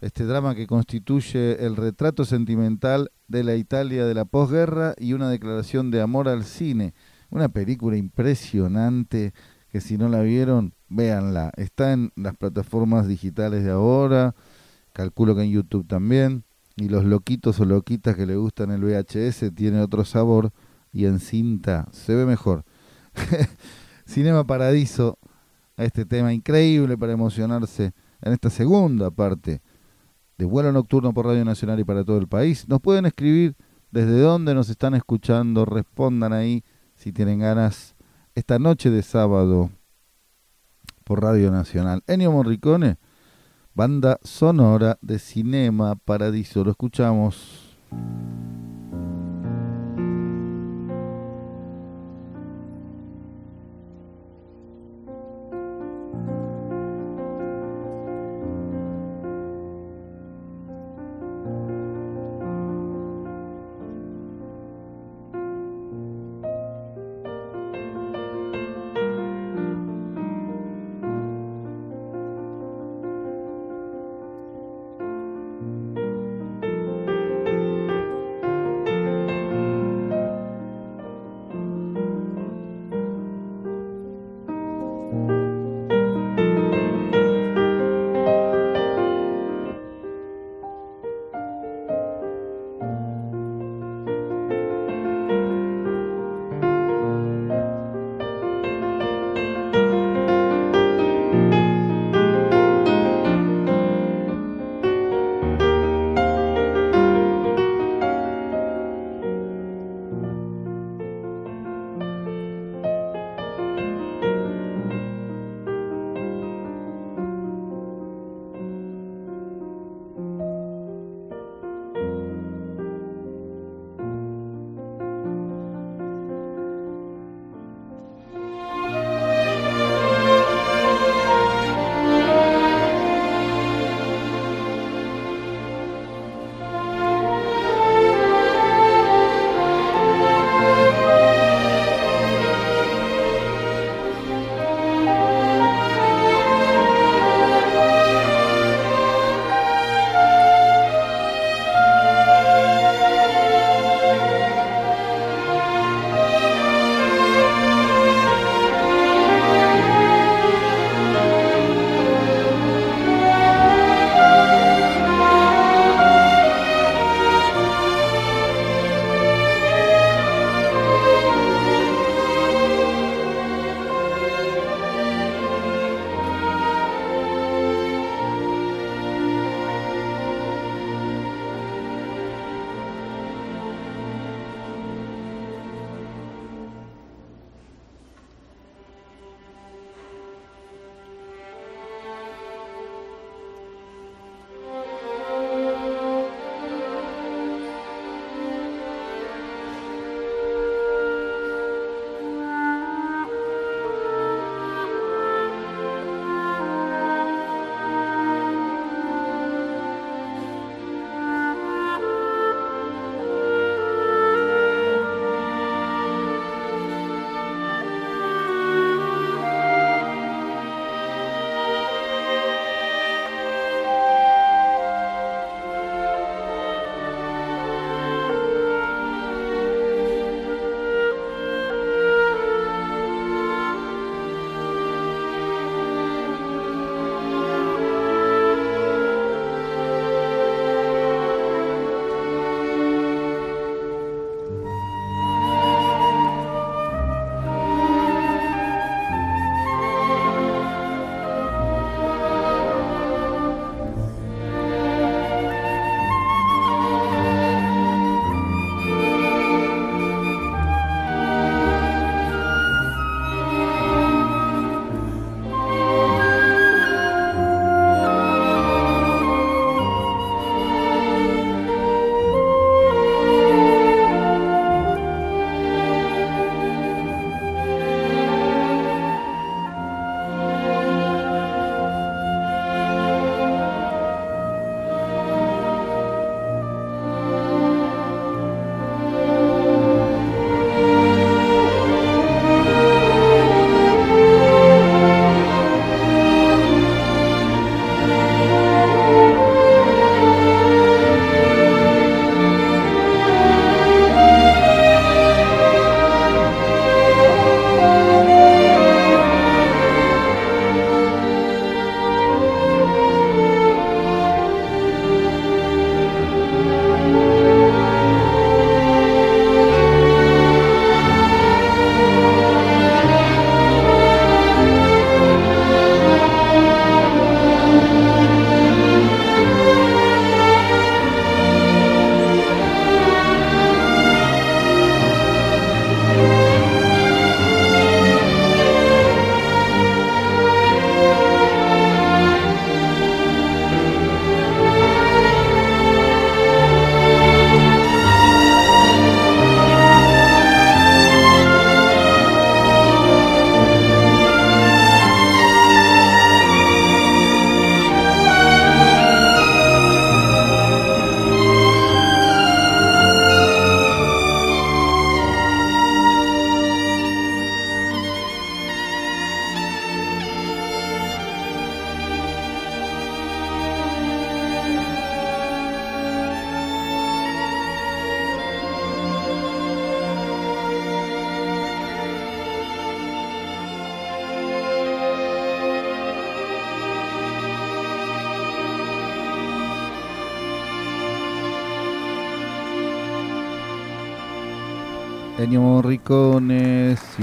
este 0.00 0.24
drama 0.24 0.54
que 0.54 0.66
constituye 0.66 1.64
el 1.64 1.76
retrato 1.76 2.24
sentimental 2.24 3.10
de 3.26 3.42
la 3.42 3.56
Italia 3.56 4.06
de 4.06 4.14
la 4.14 4.24
posguerra 4.24 4.94
y 4.96 5.12
una 5.12 5.28
declaración 5.28 5.90
de 5.90 6.00
amor 6.00 6.28
al 6.28 6.44
cine. 6.44 6.94
Una 7.30 7.48
película 7.48 7.96
impresionante 7.96 9.34
que 9.70 9.80
si 9.80 9.98
no 9.98 10.08
la 10.08 10.22
vieron, 10.22 10.74
véanla. 10.88 11.52
Está 11.56 11.92
en 11.92 12.12
las 12.16 12.36
plataformas 12.36 13.08
digitales 13.08 13.64
de 13.64 13.72
ahora, 13.72 14.34
calculo 14.92 15.34
que 15.34 15.42
en 15.42 15.50
YouTube 15.50 15.86
también. 15.86 16.44
Y 16.76 16.88
los 16.88 17.04
loquitos 17.04 17.58
o 17.58 17.64
loquitas 17.64 18.14
que 18.14 18.24
le 18.24 18.36
gustan 18.36 18.70
el 18.70 18.84
VHS 18.84 19.52
tiene 19.54 19.80
otro 19.80 20.04
sabor 20.04 20.52
y 20.92 21.06
en 21.06 21.18
cinta 21.18 21.88
se 21.90 22.14
ve 22.14 22.24
mejor. 22.24 22.64
Cinema 24.06 24.46
Paradiso, 24.46 25.18
este 25.76 26.06
tema 26.06 26.32
increíble 26.32 26.96
para 26.96 27.12
emocionarse 27.12 27.92
en 28.22 28.32
esta 28.32 28.48
segunda 28.48 29.10
parte 29.10 29.60
de 30.38 30.44
vuelo 30.44 30.72
nocturno 30.72 31.12
por 31.12 31.26
Radio 31.26 31.44
Nacional 31.44 31.80
y 31.80 31.84
para 31.84 32.04
todo 32.04 32.18
el 32.18 32.28
país. 32.28 32.66
Nos 32.68 32.80
pueden 32.80 33.06
escribir 33.06 33.56
desde 33.90 34.20
dónde 34.20 34.54
nos 34.54 34.70
están 34.70 34.94
escuchando, 34.94 35.64
respondan 35.64 36.32
ahí 36.32 36.64
si 36.94 37.12
tienen 37.12 37.40
ganas 37.40 37.96
esta 38.34 38.58
noche 38.58 38.90
de 38.90 39.02
sábado 39.02 39.70
por 41.04 41.22
Radio 41.22 41.50
Nacional. 41.50 42.02
Ennio 42.06 42.30
Morricone, 42.30 42.98
banda 43.74 44.18
sonora 44.22 44.98
de 45.02 45.18
Cinema 45.18 45.96
Paradiso. 45.96 46.62
Lo 46.62 46.70
escuchamos. 46.70 47.76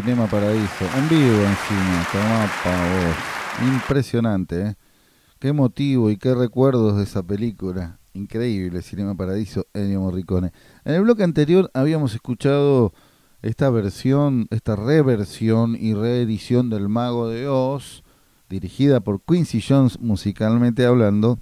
Cinema 0.06 0.28
Paradiso, 0.28 0.86
en 1.00 1.10
vivo 1.10 1.42
encima, 1.42 2.08
tomá 2.12 2.48
pa' 2.64 2.90
vos. 2.94 3.74
Impresionante, 3.74 4.62
¿eh? 4.62 4.76
Qué 5.40 5.52
motivo 5.52 6.12
y 6.12 6.18
qué 6.18 6.36
recuerdos 6.36 6.98
de 6.98 7.02
esa 7.06 7.24
película. 7.24 7.98
Increíble, 8.14 8.84
Cinema 8.84 9.16
Paradiso, 9.16 9.66
Ennio 9.74 10.02
Morricone. 10.02 10.52
En 10.84 10.94
el 10.94 11.02
bloque 11.02 11.24
anterior 11.24 11.72
habíamos 11.74 12.14
escuchado 12.14 12.94
esta 13.42 13.72
versión, 13.72 14.46
esta 14.52 14.76
reversión 14.76 15.76
y 15.76 15.96
reedición 15.96 16.70
del 16.70 16.88
Mago 16.88 17.28
de 17.28 17.48
Oz, 17.48 18.04
dirigida 18.48 19.00
por 19.00 19.24
Quincy 19.24 19.60
Jones 19.60 20.00
musicalmente 20.00 20.86
hablando, 20.86 21.40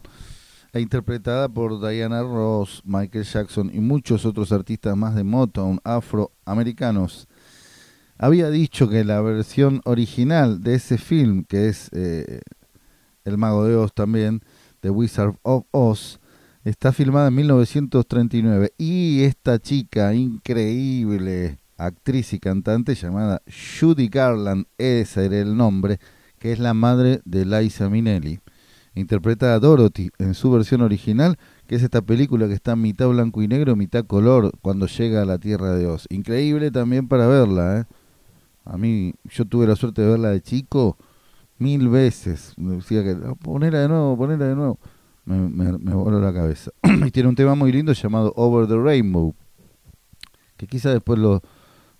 e 0.72 0.80
interpretada 0.80 1.50
por 1.50 1.86
Diana 1.86 2.22
Ross, 2.22 2.82
Michael 2.86 3.26
Jackson 3.26 3.72
y 3.74 3.82
muchos 3.82 4.26
otros 4.26 4.54
artistas 4.54 4.96
más 4.96 5.16
de 5.16 5.26
Motown 5.26 5.82
afroamericanos. 5.84 7.28
Había 8.24 8.50
dicho 8.50 8.88
que 8.88 9.04
la 9.04 9.20
versión 9.20 9.82
original 9.84 10.64
de 10.64 10.76
ese 10.76 10.98
film, 10.98 11.44
que 11.44 11.68
es 11.68 11.90
eh, 11.92 12.40
El 13.26 13.38
Mago 13.38 13.66
de 13.66 13.76
Oz 13.76 13.94
también, 13.94 14.40
The 14.80 14.92
Wizard 14.92 15.36
of 15.42 15.66
Oz, 15.72 16.22
está 16.64 16.94
filmada 16.94 17.28
en 17.28 17.36
1939. 17.36 18.72
Y 18.78 19.24
esta 19.24 19.60
chica 19.60 20.14
increíble, 20.14 21.60
actriz 21.76 22.32
y 22.32 22.40
cantante 22.40 22.96
llamada 22.96 23.42
Judy 23.78 24.08
Garland, 24.08 24.68
ese 24.78 25.26
era 25.26 25.40
el 25.40 25.58
nombre, 25.58 26.00
que 26.40 26.54
es 26.54 26.60
la 26.60 26.74
madre 26.74 27.20
de 27.26 27.44
Liza 27.44 27.90
Minnelli 27.90 28.40
interpreta 28.96 29.54
a 29.54 29.60
Dorothy 29.60 30.12
en 30.18 30.34
su 30.34 30.50
versión 30.50 30.82
original, 30.82 31.38
que 31.68 31.76
es 31.76 31.84
esta 31.84 32.02
película 32.02 32.48
que 32.48 32.54
está 32.54 32.78
mitad 32.78 33.10
blanco 33.10 33.42
y 33.42 33.50
negro, 33.50 33.76
mitad 33.76 34.06
color, 34.06 34.52
cuando 34.62 34.86
llega 34.86 35.24
a 35.24 35.26
la 35.26 35.40
Tierra 35.40 35.74
de 35.74 35.88
Oz. 35.88 36.06
Increíble 36.10 36.72
también 36.72 37.10
para 37.10 37.28
verla, 37.28 37.80
¿eh? 37.80 37.86
A 38.66 38.78
mí, 38.78 39.14
yo 39.26 39.46
tuve 39.46 39.68
la 39.68 39.76
suerte 39.76 40.02
de 40.02 40.10
verla 40.10 40.30
de 40.30 40.42
chico 40.42 40.98
mil 41.58 41.90
veces. 41.90 42.54
Me 42.58 42.76
decía 42.76 43.04
que, 43.04 43.12
"Oh, 43.12 43.36
ponela 43.36 43.80
de 43.80 43.88
nuevo, 43.88 44.18
ponela 44.18 44.46
de 44.46 44.56
nuevo. 44.56 44.80
Me, 45.26 45.38
me, 45.38 45.78
me 45.78 45.94
voló 45.94 46.20
la 46.20 46.34
cabeza. 46.34 46.72
y 47.06 47.12
tiene 47.12 47.30
un 47.30 47.36
tema 47.36 47.56
muy 47.56 47.72
lindo 47.72 47.94
llamado 47.94 48.34
Over 48.36 48.68
the 48.68 48.78
Rainbow, 48.78 49.34
que 50.58 50.68
quizá 50.68 50.92
después 50.92 51.18
lo, 51.20 51.42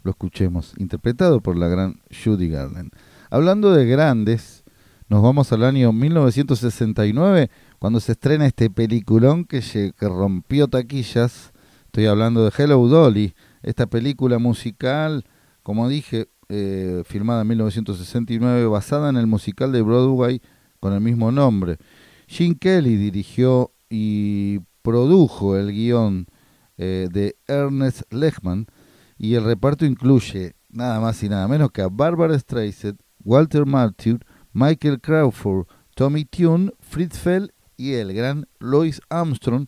lo 0.04 0.12
escuchemos, 0.12 0.74
interpretado 0.78 1.42
por 1.42 1.58
la 1.58 1.68
gran 1.68 2.02
Judy 2.12 2.50
Garland. 2.50 2.92
Hablando 3.30 3.74
de 3.74 3.86
grandes, 3.86 4.64
nos 5.08 5.22
vamos 5.22 5.52
al 5.54 5.64
año 5.64 5.94
1969, 5.94 7.50
cuando 7.80 8.00
se 8.00 8.12
estrena 8.14 8.46
este 8.46 8.70
peliculón 8.70 9.46
que, 9.46 9.62
que 9.62 10.08
rompió 10.10 10.68
taquillas. 10.68 11.54
Estoy 11.86 12.08
hablando 12.08 12.44
de 12.44 12.52
Hello 12.58 12.86
Dolly, 12.88 13.34
esta 13.62 13.86
película 13.86 14.40
musical, 14.40 15.26
como 15.62 15.88
dije, 15.88 16.28
eh, 16.56 17.04
filmada 17.04 17.42
en 17.42 17.48
1969, 17.48 18.68
basada 18.68 19.10
en 19.10 19.18
el 19.18 19.26
musical 19.26 19.72
de 19.72 19.82
Broadway 19.82 20.40
con 20.80 20.94
el 20.94 21.02
mismo 21.02 21.32
nombre. 21.32 21.80
Gene 22.28 22.58
Kelly 22.60 22.96
dirigió 22.96 23.72
y 23.90 24.60
produjo 24.84 25.58
el 25.58 25.72
guion 25.72 26.28
eh, 26.78 27.08
de 27.12 27.38
Ernest 27.48 28.04
Lehman 28.14 28.68
y 29.18 29.34
el 29.34 29.46
reparto 29.46 29.84
incluye 29.84 30.54
nada 30.70 31.00
más 31.00 31.24
y 31.24 31.30
nada 31.30 31.48
menos 31.48 31.72
que 31.72 31.82
a 31.82 31.88
Barbara 31.88 32.38
Streisand, 32.38 33.00
Walter 33.24 33.66
Matthau, 33.66 34.20
Michael 34.52 35.02
Crawford, 35.02 35.66
Tommy 35.96 36.24
Tune, 36.24 36.72
Fritz 36.82 37.18
Fell 37.18 37.52
y 37.78 37.94
el 37.94 38.14
gran 38.14 38.48
Louis 38.60 39.02
Armstrong, 39.10 39.68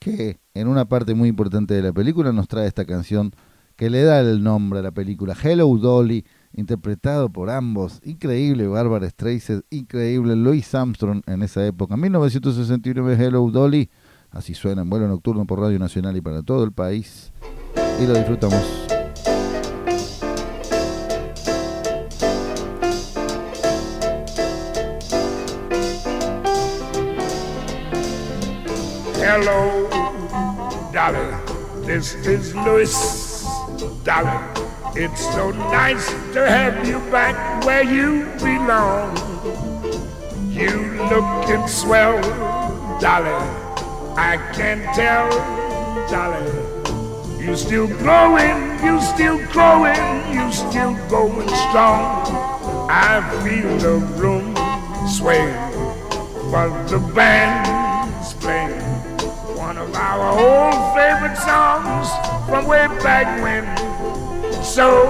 que 0.00 0.40
en 0.54 0.66
una 0.66 0.86
parte 0.86 1.14
muy 1.14 1.28
importante 1.28 1.74
de 1.74 1.82
la 1.82 1.92
película 1.92 2.32
nos 2.32 2.48
trae 2.48 2.66
esta 2.66 2.84
canción 2.84 3.32
que 3.76 3.90
le 3.90 4.02
da 4.02 4.20
el 4.20 4.42
nombre 4.42 4.78
a 4.78 4.82
la 4.82 4.90
película, 4.90 5.36
Hello 5.40 5.68
Dolly, 5.76 6.24
interpretado 6.54 7.28
por 7.28 7.50
ambos, 7.50 8.00
increíble 8.04 8.66
Barbara 8.66 9.08
Streisand, 9.08 9.64
increíble 9.70 10.34
Louis 10.34 10.74
Armstrong 10.74 11.22
en 11.26 11.42
esa 11.42 11.64
época, 11.66 11.96
1969 11.96 13.16
Hello 13.18 13.50
Dolly, 13.50 13.90
así 14.30 14.54
suena 14.54 14.82
en 14.82 14.90
vuelo 14.90 15.06
nocturno 15.08 15.46
por 15.46 15.60
Radio 15.60 15.78
Nacional 15.78 16.16
y 16.16 16.22
para 16.22 16.42
todo 16.42 16.64
el 16.64 16.72
país, 16.72 17.32
y 18.02 18.06
lo 18.06 18.14
disfrutamos. 18.14 18.86
Hello, 29.22 29.88
Dolly. 30.92 31.86
This 31.86 32.14
is 32.26 32.54
Louis. 32.54 33.25
Dolly, 34.04 34.38
it's 34.94 35.20
so 35.34 35.50
nice 35.50 36.08
to 36.32 36.48
have 36.48 36.86
you 36.88 36.98
back 37.10 37.64
where 37.66 37.82
you 37.82 38.24
belong. 38.38 39.14
You 40.50 40.96
looking 41.10 41.66
swell, 41.68 42.20
Dolly. 42.98 43.36
I 44.16 44.38
can 44.54 44.82
tell, 44.94 45.28
Dolly. 46.08 47.44
You 47.44 47.54
still 47.54 47.88
growing, 47.98 48.82
you 48.82 48.98
still 49.02 49.38
growing, 49.52 50.32
you 50.32 50.50
still 50.52 50.94
going 51.10 51.48
strong. 51.48 52.24
I 52.88 53.20
feel 53.44 53.76
the 53.76 53.98
room 54.16 54.56
sway, 55.06 55.52
but 56.50 56.86
the 56.86 56.98
band's 57.14 58.32
playing 58.34 58.85
of 59.86 59.94
our 59.94 60.30
old 60.32 60.96
favorite 60.96 61.36
songs 61.38 62.08
from 62.48 62.66
way 62.66 62.86
back 63.02 63.40
when. 63.42 63.64
So 64.62 65.06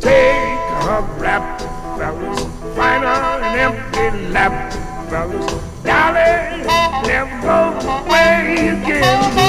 take 0.00 0.58
a 0.84 1.02
rap, 1.18 1.60
fellas, 1.98 2.44
find 2.76 3.04
an 3.04 3.58
empty 3.58 4.28
lap, 4.28 4.72
fellas. 5.08 5.46
Dolly, 5.82 6.64
never 7.06 7.40
go 7.42 8.04
away 8.04 8.68
again. 8.82 9.47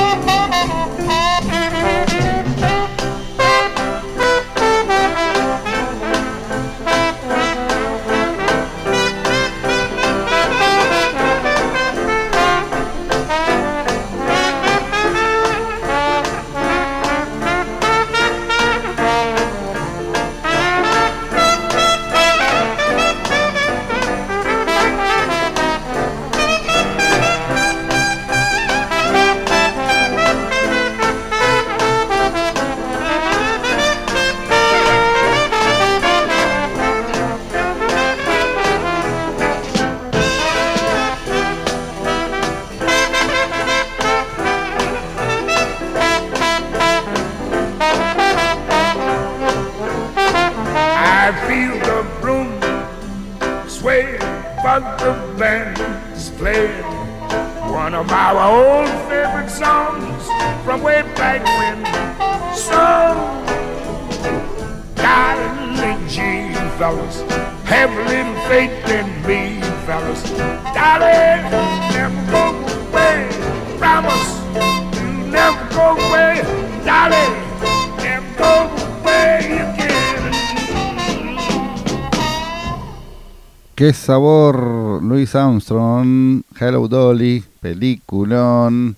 Sabor, 84.13 85.03
Louis 85.03 85.35
Armstrong, 85.35 86.41
Hello 86.59 86.87
Dolly, 86.87 87.43
peliculón. 87.59 88.95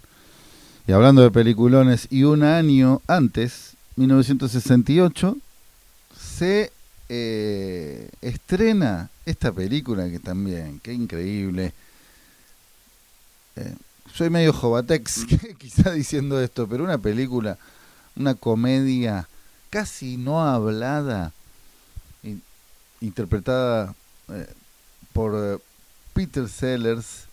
Y 0.88 0.94
hablando 0.94 1.22
de 1.22 1.30
peliculones, 1.32 2.08
y 2.10 2.24
un 2.24 2.44
año 2.44 3.02
antes, 3.08 3.74
1968, 3.98 5.36
se 6.18 6.72
eh, 7.10 8.10
estrena 8.22 9.10
esta 9.26 9.52
película 9.52 10.10
que 10.10 10.20
también, 10.20 10.80
qué 10.82 10.94
increíble. 10.94 11.74
Eh, 13.58 13.76
soy 14.14 14.30
medio 14.30 14.54
jovatex, 14.54 15.26
quizá 15.58 15.92
diciendo 15.92 16.40
esto, 16.40 16.68
pero 16.70 16.86
una 16.86 16.98
película 17.00 17.58
una 18.16 18.34
comedia 18.36 19.28
casi 19.70 20.16
no 20.16 20.42
hablada, 20.42 21.34
in- 22.24 22.42
interpretada 23.02 23.94
eh, 24.30 24.48
por 25.14 25.34
eh, 25.36 25.58
Peter 26.14 26.48
Sellers 26.48 27.26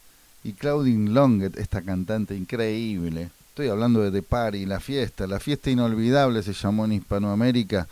y 0.44 0.52
Claudine 0.52 1.10
Longet, 1.10 1.56
esta 1.58 1.82
cantante 1.82 2.34
increíble. 2.36 3.30
Estoy 3.50 3.68
hablando 3.68 4.00
de 4.02 4.10
The 4.12 4.22
Party, 4.22 4.66
La 4.66 4.78
Fiesta. 4.80 5.26
La 5.26 5.40
Fiesta 5.40 5.70
Inolvidable 5.70 6.42
se 6.42 6.52
llamó 6.52 6.84
en 6.84 6.92
Hispanoamérica 6.92 7.88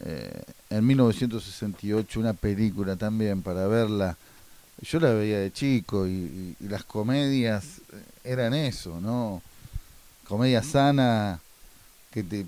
eh, 0.00 0.42
en 0.70 0.86
1968, 0.86 2.20
una 2.20 2.32
película 2.34 2.96
también 2.96 3.42
para 3.42 3.66
verla. 3.66 4.16
Yo 4.82 5.00
la 5.00 5.10
veía 5.12 5.38
de 5.38 5.52
chico 5.52 6.06
y, 6.06 6.10
y- 6.10 6.56
y 6.60 6.68
las 6.68 6.84
comedias 6.84 7.80
eran 8.24 8.52
eso, 8.54 9.00
¿no? 9.00 9.40
Comedia 10.28 10.62
sana 10.62 11.38
que 12.10 12.22
te 12.24 12.44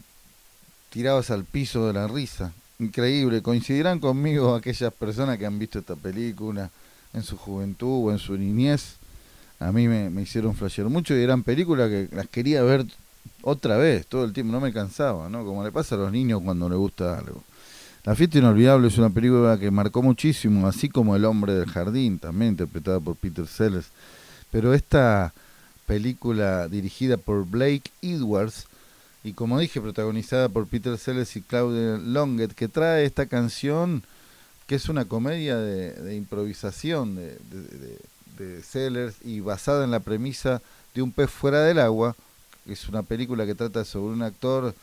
tirabas 0.90 1.30
al 1.30 1.44
piso 1.44 1.86
de 1.86 1.92
la 1.92 2.08
risa. 2.08 2.52
Increíble. 2.78 3.42
Coincidirán 3.42 3.98
conmigo 3.98 4.54
aquellas 4.56 4.92
personas 4.92 5.38
que 5.38 5.46
han 5.46 5.58
visto 5.58 5.78
esta 5.78 5.96
película 5.96 6.70
en 7.12 7.22
su 7.22 7.36
juventud 7.36 8.06
o 8.06 8.12
en 8.12 8.18
su 8.18 8.36
niñez. 8.36 8.96
A 9.60 9.72
mí 9.72 9.88
me, 9.88 10.10
me 10.10 10.22
hicieron 10.22 10.54
flashear 10.54 10.88
mucho 10.88 11.16
y 11.16 11.22
eran 11.22 11.42
películas 11.42 11.88
que 11.88 12.08
las 12.12 12.28
quería 12.28 12.62
ver 12.62 12.86
otra 13.42 13.76
vez, 13.76 14.06
todo 14.06 14.24
el 14.24 14.32
tiempo, 14.32 14.52
no 14.52 14.60
me 14.60 14.72
cansaba, 14.72 15.28
¿no? 15.28 15.44
Como 15.44 15.64
le 15.64 15.72
pasa 15.72 15.96
a 15.96 15.98
los 15.98 16.12
niños 16.12 16.40
cuando 16.44 16.68
les 16.68 16.78
gusta 16.78 17.18
algo. 17.18 17.42
La 18.04 18.14
fiesta 18.14 18.38
inolvidable 18.38 18.88
es 18.88 18.98
una 18.98 19.10
película 19.10 19.58
que 19.58 19.70
marcó 19.70 20.00
muchísimo, 20.02 20.68
así 20.68 20.88
como 20.88 21.16
El 21.16 21.24
hombre 21.24 21.54
del 21.54 21.68
jardín, 21.68 22.18
también 22.18 22.52
interpretada 22.52 23.00
por 23.00 23.16
Peter 23.16 23.46
Sellers. 23.46 23.88
Pero 24.50 24.72
esta 24.72 25.34
película 25.86 26.68
dirigida 26.68 27.16
por 27.16 27.44
Blake 27.44 27.90
Edwards 28.00 28.67
y 29.28 29.34
como 29.34 29.58
dije 29.58 29.80
protagonizada 29.80 30.48
por 30.48 30.66
Peter 30.66 30.96
Sellers 30.96 31.36
y 31.36 31.42
Claudia 31.42 31.98
Longet, 31.98 32.54
que 32.54 32.66
trae 32.66 33.04
esta 33.04 33.26
canción 33.26 34.02
que 34.66 34.74
es 34.74 34.88
una 34.88 35.04
comedia 35.04 35.56
de, 35.56 36.16
improvisación 36.16 37.16
de, 37.16 38.62
Sellers 38.62 39.16
y 39.24 39.40
basada 39.40 39.84
en 39.84 39.90
la 39.90 40.00
premisa 40.00 40.62
de 40.94 41.02
un 41.02 41.12
pez 41.12 41.28
fuera 41.28 41.62
del 41.64 41.78
agua, 41.78 42.14
es 42.66 42.88
una 42.88 43.02
película 43.02 43.44
que 43.44 43.54
trata 43.54 43.84
sobre 43.84 44.14
un 44.14 44.22
actor 44.22 44.74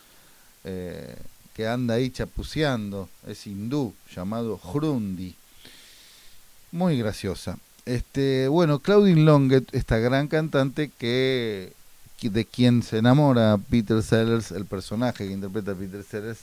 eh, 0.64 1.16
que 1.56 1.68
anda 1.68 1.96
ahí 1.96 2.10
chapuceando, 2.10 3.10
es 3.26 3.48
hindú, 3.48 3.94
llamado 4.14 4.60
Hrundi. 4.62 5.36
Muy 6.72 6.98
graciosa. 6.98 7.58
Este, 7.86 8.50
bueno, 8.50 8.80
Claudine 8.80 9.22
Longet, 9.22 9.74
esta 9.74 9.98
gran 10.00 10.28
cantante 10.28 10.92
que 10.98 11.72
de 12.22 12.46
quien 12.46 12.82
se 12.82 12.98
enamora 12.98 13.60
Peter 13.70 14.02
Sellers, 14.02 14.52
el 14.52 14.66
personaje 14.66 15.28
que 15.28 15.34
interpreta 15.34 15.76
Peter 15.76 16.04
Sellers, 16.04 16.40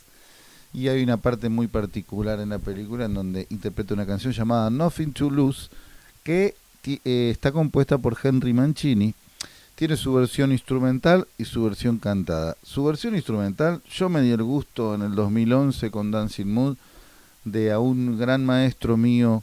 y 0.72 0.88
hay 0.88 1.02
una 1.02 1.16
parte 1.16 1.48
muy 1.48 1.66
particular 1.66 2.40
en 2.40 2.50
la 2.50 2.58
película 2.58 3.04
en 3.04 3.14
donde 3.14 3.46
interpreta 3.50 3.94
una 3.94 4.06
canción 4.06 4.32
llamada 4.32 4.70
Nothing 4.70 5.12
to 5.12 5.30
Lose, 5.30 5.68
que 6.22 6.54
eh, 6.84 7.30
está 7.30 7.52
compuesta 7.52 7.98
por 7.98 8.16
Henry 8.22 8.52
Mancini. 8.52 9.14
Tiene 9.74 9.96
su 9.96 10.14
versión 10.14 10.52
instrumental 10.52 11.26
y 11.38 11.44
su 11.44 11.64
versión 11.64 11.98
cantada. 11.98 12.56
Su 12.62 12.84
versión 12.84 13.16
instrumental, 13.16 13.82
yo 13.90 14.08
me 14.08 14.22
di 14.22 14.30
el 14.30 14.42
gusto 14.42 14.94
en 14.94 15.02
el 15.02 15.14
2011 15.14 15.90
con 15.90 16.10
Dancing 16.10 16.46
Mood 16.46 16.76
de 17.44 17.72
a 17.72 17.80
un 17.80 18.18
gran 18.18 18.44
maestro 18.46 18.96
mío 18.96 19.42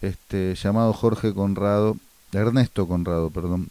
este, 0.00 0.54
llamado 0.54 0.92
Jorge 0.92 1.32
Conrado, 1.32 1.96
Ernesto 2.32 2.86
Conrado, 2.88 3.30
perdón, 3.30 3.68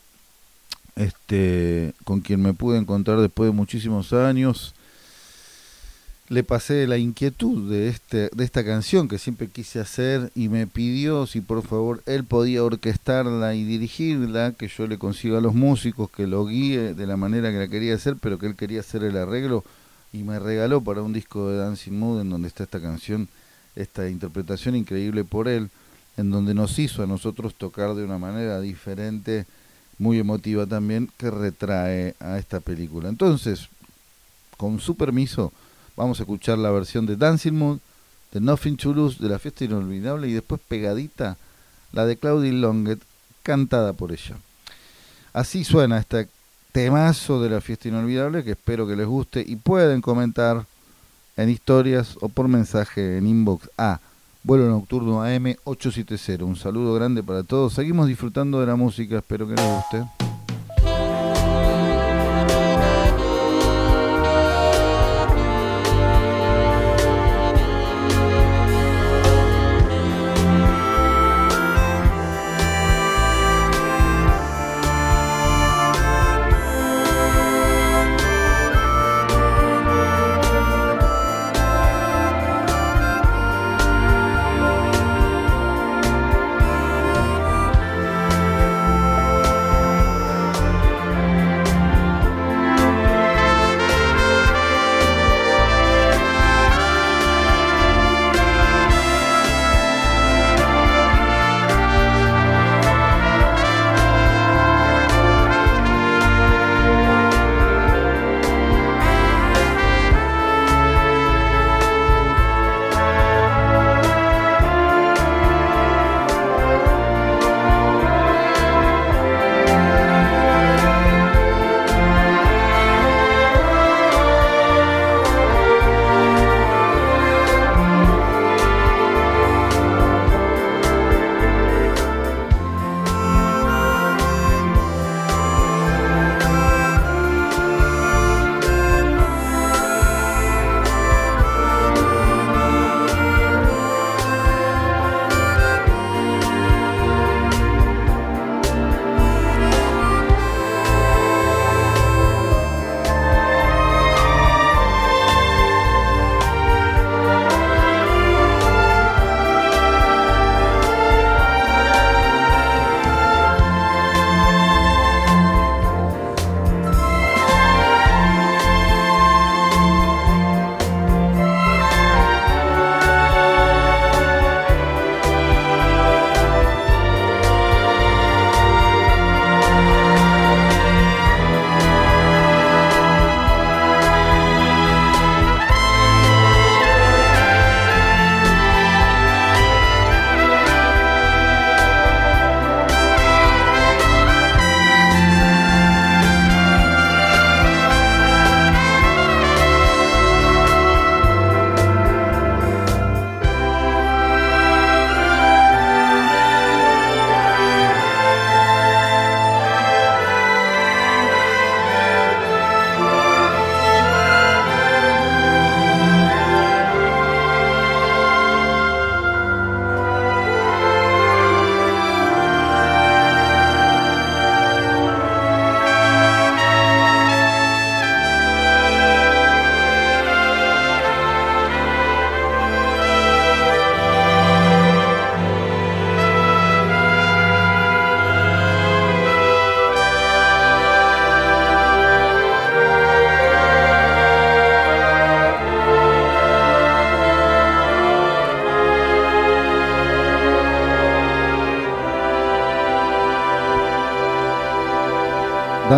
este, 0.96 1.94
con 2.04 2.22
quien 2.22 2.42
me 2.42 2.54
pude 2.54 2.78
encontrar 2.78 3.20
después 3.20 3.50
de 3.50 3.56
muchísimos 3.56 4.14
años. 4.14 4.74
Le 6.28 6.44
pasé 6.44 6.88
la 6.88 6.98
inquietud 6.98 7.70
de, 7.70 7.88
este, 7.88 8.30
de 8.34 8.44
esta 8.44 8.66
canción 8.66 9.08
que 9.08 9.20
siempre 9.20 9.48
quise 9.48 9.80
hacer 9.80 10.32
y 10.34 10.50
me 10.50 10.66
pidió 10.66 11.28
si 11.28 11.40
por 11.40 11.62
favor 11.62 12.02
él 12.08 12.24
podía 12.24 12.64
orquestarla 12.64 13.54
y 13.54 13.64
dirigirla, 13.64 14.54
que 14.54 14.68
yo 14.68 14.88
le 14.88 14.98
consiga 14.98 15.38
a 15.38 15.42
los 15.42 15.54
músicos, 15.54 16.10
que 16.10 16.26
lo 16.26 16.46
guíe 16.48 16.96
de 16.96 17.06
la 17.06 17.16
manera 17.16 17.52
que 17.52 17.60
la 17.60 17.68
quería 17.68 17.94
hacer, 17.94 18.16
pero 18.20 18.40
que 18.40 18.48
él 18.48 18.56
quería 18.56 18.80
hacer 18.80 19.04
el 19.04 19.18
arreglo 19.18 19.64
y 20.16 20.24
me 20.24 20.40
regaló 20.40 20.82
para 20.82 21.02
un 21.02 21.14
disco 21.14 21.50
de 21.50 21.58
Dancing 21.58 21.94
Mood 21.94 22.22
en 22.22 22.30
donde 22.30 22.48
está 22.48 22.64
esta 22.64 22.82
canción, 22.82 23.28
esta 23.76 24.10
interpretación 24.10 24.76
increíble 24.76 25.26
por 25.26 25.48
él, 25.48 25.70
en 26.18 26.32
donde 26.32 26.54
nos 26.54 26.80
hizo 26.80 27.04
a 27.04 27.08
nosotros 27.08 27.54
tocar 27.54 27.94
de 27.94 28.04
una 28.04 28.18
manera 28.18 28.62
diferente, 28.62 29.46
muy 29.98 30.20
emotiva 30.20 30.66
también, 30.66 31.10
que 31.18 31.32
retrae 31.32 32.16
a 32.20 32.38
esta 32.38 32.60
película. 32.60 33.10
Entonces, 33.10 33.70
con 34.58 34.80
su 34.80 34.96
permiso, 34.96 35.52
vamos 35.96 36.20
a 36.20 36.24
escuchar 36.24 36.58
la 36.58 36.72
versión 36.72 37.06
de 37.06 37.16
Dancing 37.16 37.54
Mood, 37.54 37.80
de 38.32 38.42
Nothing 38.42 38.78
to 38.78 38.94
Lose, 38.94 39.22
de 39.22 39.30
la 39.30 39.40
fiesta 39.40 39.66
inolvidable, 39.66 40.28
y 40.28 40.34
después 40.34 40.60
pegadita 40.68 41.38
la 41.92 42.06
de 42.06 42.18
Claudine 42.18 42.60
Longet, 42.60 43.00
cantada 43.44 43.94
por 43.94 44.12
ella. 44.12 44.36
Así 45.34 45.64
suena 45.64 46.00
este 46.00 46.28
temazo 46.72 47.42
de 47.42 47.50
la 47.50 47.62
fiesta 47.62 47.88
inolvidable, 47.88 48.44
que 48.44 48.52
espero 48.52 48.88
que 48.88 48.96
les 48.96 49.08
guste 49.08 49.44
y 49.46 49.56
pueden 49.56 50.02
comentar 50.02 50.66
en 51.38 51.50
historias 51.50 52.18
o 52.22 52.30
por 52.30 52.48
mensaje 52.48 53.18
en 53.18 53.28
inbox 53.28 53.70
a 53.78 54.00
vuelo 54.46 54.70
nocturno 54.70 55.24
AM 55.24 55.56
870. 55.64 56.46
Un 56.46 56.56
saludo 56.56 56.94
grande 56.94 57.24
para 57.24 57.44
todos. 57.44 57.74
Seguimos 57.74 58.08
disfrutando 58.08 58.60
de 58.60 58.68
la 58.68 58.76
música, 58.76 59.18
espero 59.18 59.48
que 59.48 59.56
les 59.56 59.66
guste. 59.66 60.35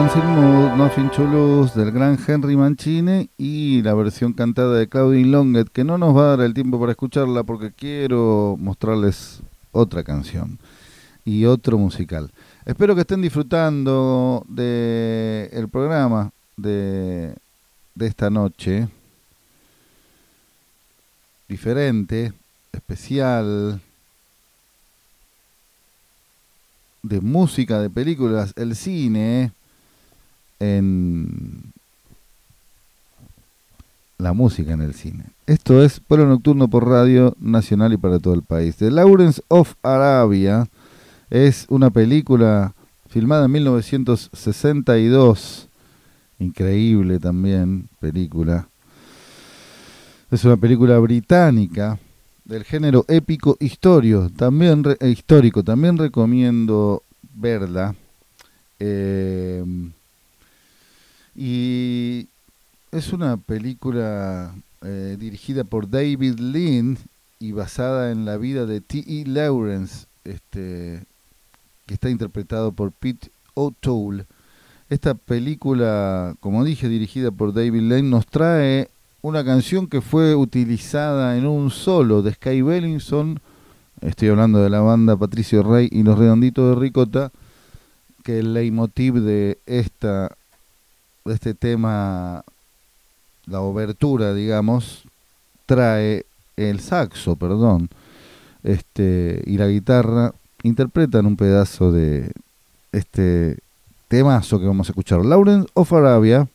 Dancing 0.07 0.21
Mood, 0.21 0.77
Nothing 0.77 1.73
del 1.75 1.91
gran 1.91 2.17
Henry 2.25 2.55
Mancini 2.55 3.29
y 3.37 3.81
la 3.81 3.93
versión 3.93 4.31
cantada 4.31 4.77
de 4.77 4.87
Claudine 4.87 5.27
Longet, 5.27 5.67
que 5.67 5.83
no 5.83 5.97
nos 5.97 6.15
va 6.15 6.21
a 6.21 6.37
dar 6.37 6.45
el 6.45 6.53
tiempo 6.53 6.79
para 6.79 6.93
escucharla 6.93 7.43
porque 7.43 7.73
quiero 7.73 8.55
mostrarles 8.57 9.41
otra 9.73 10.05
canción 10.05 10.59
y 11.25 11.43
otro 11.43 11.77
musical. 11.77 12.31
Espero 12.63 12.95
que 12.95 13.01
estén 13.01 13.21
disfrutando 13.21 14.45
de 14.47 15.49
el 15.51 15.67
programa 15.67 16.31
de, 16.55 17.35
de 17.93 18.07
esta 18.07 18.29
noche. 18.29 18.87
Diferente, 21.49 22.31
especial, 22.71 23.81
de 27.03 27.19
música, 27.19 27.81
de 27.81 27.89
películas, 27.89 28.53
el 28.55 28.73
cine, 28.73 29.51
en 30.59 31.73
la 34.17 34.33
música 34.33 34.73
en 34.73 34.81
el 34.81 34.93
cine. 34.93 35.23
Esto 35.45 35.81
es 35.83 35.99
Pueblo 35.99 36.25
Nocturno 36.27 36.67
por 36.67 36.87
Radio 36.87 37.35
Nacional 37.39 37.93
y 37.93 37.97
para 37.97 38.19
todo 38.19 38.33
el 38.33 38.41
país. 38.41 38.75
The 38.77 38.89
Lawrence 38.91 39.41
of 39.47 39.75
Arabia 39.83 40.67
es 41.29 41.65
una 41.69 41.89
película 41.91 42.73
filmada 43.09 43.45
en 43.45 43.51
1962. 43.51 45.67
Increíble 46.39 47.19
también, 47.19 47.87
película. 47.99 48.67
Es 50.31 50.43
una 50.45 50.57
película 50.57 50.97
británica 50.99 51.99
del 52.43 52.63
género 52.63 53.05
épico 53.07 53.55
historio, 53.59 54.29
también 54.35 54.83
re- 54.83 54.97
eh, 54.99 55.09
histórico. 55.09 55.63
También 55.63 55.97
recomiendo 55.97 57.03
verla. 57.33 57.95
Eh, 58.79 59.63
y 61.37 62.27
es 62.91 63.13
una 63.13 63.37
película 63.37 64.53
eh, 64.81 65.17
dirigida 65.19 65.63
por 65.63 65.87
David 65.87 66.39
Lean 66.39 66.97
y 67.39 67.51
basada 67.51 68.11
en 68.11 68.25
la 68.25 68.37
vida 68.37 68.65
de 68.65 68.81
T.E. 68.81 69.25
Lawrence, 69.27 70.07
este, 70.23 71.03
que 71.85 71.93
está 71.93 72.09
interpretado 72.09 72.71
por 72.71 72.91
Pete 72.91 73.29
O'Toole. 73.53 74.25
Esta 74.89 75.13
película, 75.13 76.35
como 76.39 76.63
dije, 76.63 76.89
dirigida 76.89 77.29
por 77.29 77.53
David 77.53 77.81
Lane, 77.81 78.03
nos 78.03 78.25
trae 78.25 78.89
una 79.21 79.45
canción 79.45 79.87
que 79.87 80.01
fue 80.01 80.33
utilizada 80.33 81.37
en 81.37 81.45
un 81.45 81.69
solo 81.69 82.23
de 82.23 82.33
Sky 82.33 82.63
Bellinson. 82.63 83.39
Estoy 84.01 84.29
hablando 84.29 84.59
de 84.59 84.71
la 84.71 84.79
banda 84.79 85.15
Patricio 85.15 85.61
Rey 85.61 85.87
y 85.91 86.01
los 86.01 86.17
Redonditos 86.17 86.73
de 86.73 86.81
Ricota, 86.81 87.31
que 88.23 88.39
el 88.39 88.53
leitmotiv 88.53 89.15
de 89.15 89.59
esta 89.65 90.35
este 91.31 91.53
tema, 91.53 92.43
la 93.45 93.61
obertura, 93.61 94.33
digamos, 94.33 95.03
trae 95.65 96.25
el 96.55 96.79
saxo, 96.79 97.35
perdón, 97.35 97.89
este 98.63 99.43
y 99.45 99.57
la 99.57 99.67
guitarra 99.67 100.33
interpretan 100.63 101.25
un 101.25 101.37
pedazo 101.37 101.91
de 101.91 102.31
este 102.91 103.59
temazo 104.07 104.59
que 104.59 104.65
vamos 104.65 104.89
a 104.89 104.91
escuchar, 104.91 105.23
Lawrence 105.23 105.69
of 105.73 105.93
Arabia, 105.93 106.47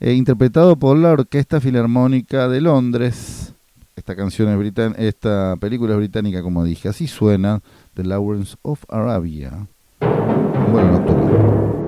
eh, 0.00 0.12
interpretado 0.14 0.76
por 0.76 0.96
la 0.96 1.12
Orquesta 1.12 1.60
Filarmónica 1.60 2.48
de 2.48 2.60
Londres. 2.60 3.52
Esta 3.94 4.16
canción 4.16 4.48
es 4.48 4.58
britan 4.58 4.94
esta 4.98 5.56
película 5.60 5.92
es 5.92 5.98
británica, 5.98 6.42
como 6.42 6.64
dije, 6.64 6.88
así 6.88 7.06
suena 7.06 7.60
The 7.94 8.04
Lawrence 8.04 8.56
of 8.62 8.82
Arabia. 8.88 9.66
Bueno, 10.00 10.92
nocturno. 10.92 11.81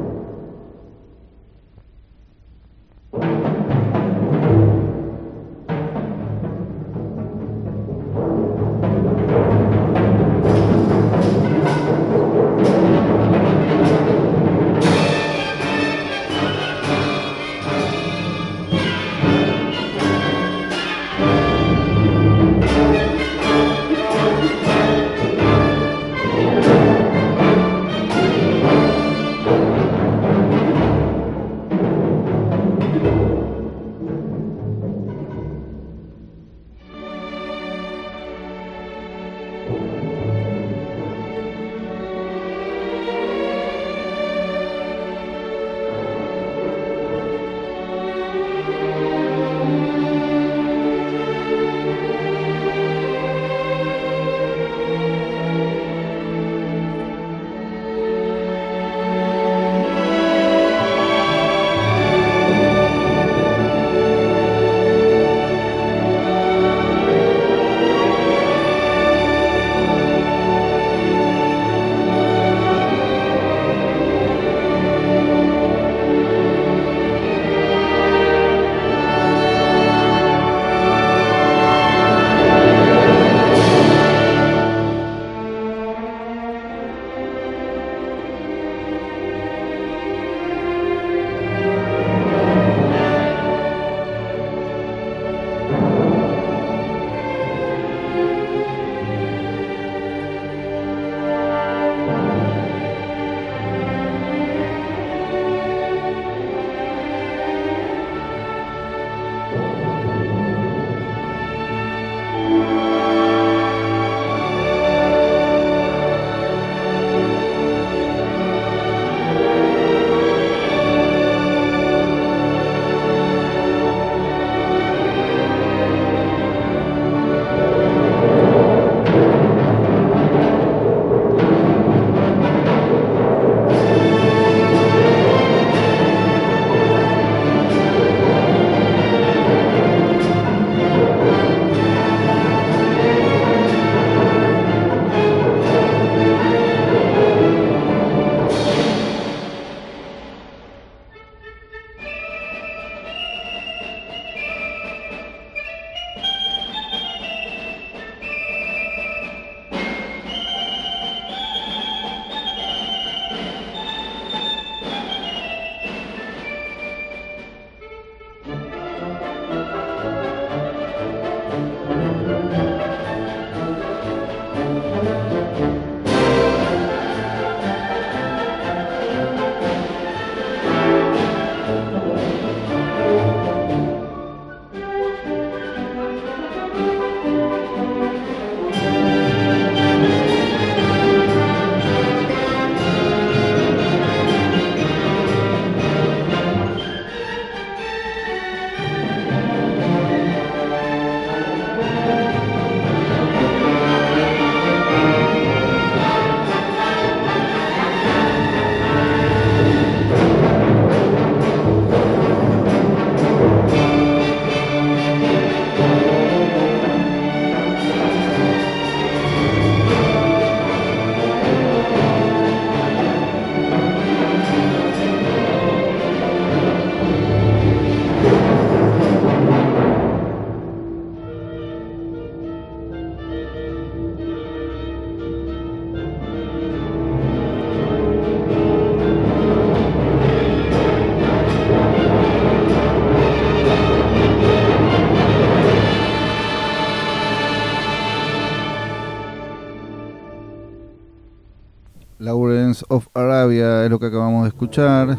Lawrence 252.25 252.85
of 252.89 253.07
Arabia 253.15 253.85
es 253.85 253.91
lo 253.91 253.99
que 253.99 254.07
acabamos 254.07 254.45
de 254.45 254.49
escuchar, 254.49 255.19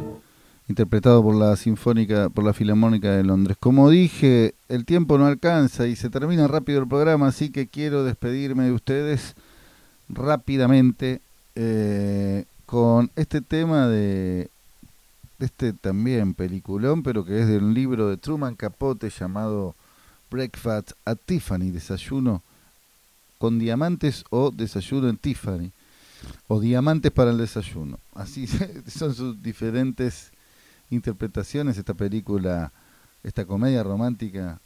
interpretado 0.68 1.22
por 1.22 1.36
la 1.36 1.56
Sinfónica, 1.56 2.30
por 2.30 2.44
la 2.44 2.54
Filarmónica 2.54 3.12
de 3.12 3.24
Londres. 3.24 3.58
Como 3.60 3.90
dije, 3.90 4.56
el 4.70 4.86
tiempo 4.86 5.18
no 5.18 5.28
alcanza 5.28 5.88
y 5.88 5.96
se 5.96 6.10
termina 6.10 6.48
rápido 6.48 6.82
el 6.82 6.88
programa, 6.88 7.28
así 7.28 7.52
que 7.52 7.68
quiero 7.68 8.04
despedirme 8.04 8.66
de 8.66 8.72
ustedes 8.72 9.36
rápidamente 10.10 11.22
eh, 11.56 12.46
con 12.66 13.12
este 13.16 13.42
tema 13.42 13.88
de 13.88 14.50
este 15.40 15.74
también 15.74 16.34
peliculón, 16.34 17.04
pero 17.04 17.24
que 17.24 17.40
es 17.40 17.48
de 17.48 17.60
un 17.60 17.74
libro 17.74 18.10
de 18.10 18.18
Truman 18.18 18.56
Capote 18.56 19.10
llamado 19.12 19.76
Breakfast 20.32 20.94
at 21.06 21.18
Tiffany, 21.26 21.70
desayuno 21.70 22.42
con 23.38 23.60
diamantes 23.60 24.24
o 24.32 24.50
desayuno 24.50 25.08
en 25.10 25.18
Tiffany, 25.18 25.72
o 26.48 26.60
diamantes 26.60 27.12
para 27.12 27.32
el 27.32 27.38
desayuno. 27.38 28.00
Así 28.14 28.48
son 28.88 29.14
sus 29.14 29.42
diferentes 29.42 30.32
interpretaciones, 30.90 31.78
esta 31.78 31.94
película, 31.94 32.72
esta 33.24 33.46
comedia 33.46 33.84
romántica 33.84 34.60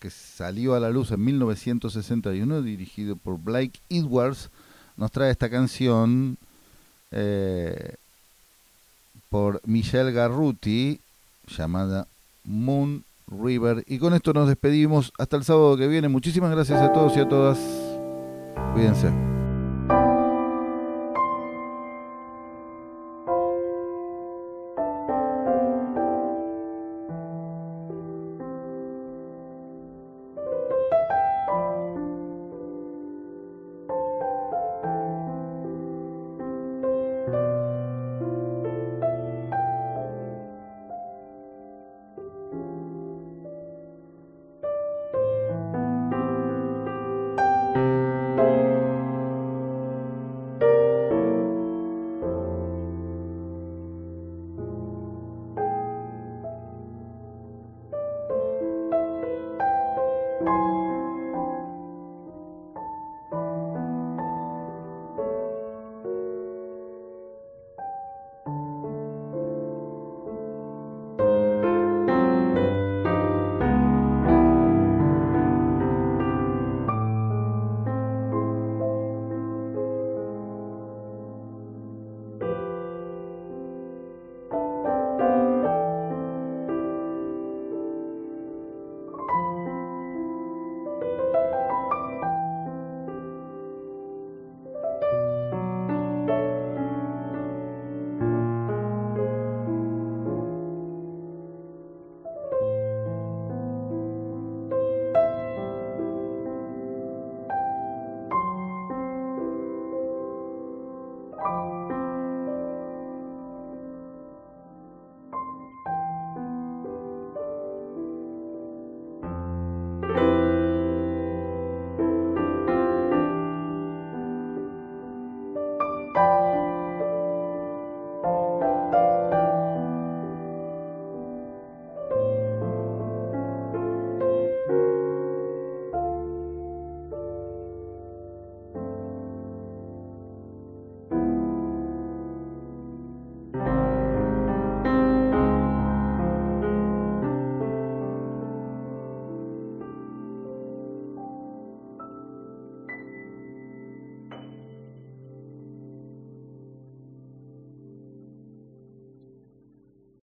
que 0.00 0.10
salió 0.10 0.74
a 0.74 0.80
la 0.80 0.90
luz 0.90 1.10
en 1.10 1.22
1961, 1.22 2.62
dirigido 2.62 3.16
por 3.16 3.38
Blake 3.38 3.78
Edwards, 3.90 4.48
nos 4.96 5.12
trae 5.12 5.30
esta 5.30 5.50
canción 5.50 6.38
eh, 7.10 7.96
por 9.28 9.60
Michelle 9.66 10.12
Garruti, 10.12 11.00
llamada 11.46 12.06
Moon 12.44 13.04
River. 13.28 13.84
Y 13.86 13.98
con 13.98 14.14
esto 14.14 14.32
nos 14.32 14.48
despedimos 14.48 15.12
hasta 15.18 15.36
el 15.36 15.44
sábado 15.44 15.76
que 15.76 15.86
viene. 15.86 16.08
Muchísimas 16.08 16.50
gracias 16.50 16.80
a 16.80 16.92
todos 16.92 17.16
y 17.16 17.20
a 17.20 17.28
todas. 17.28 17.58
Cuídense. 18.72 19.29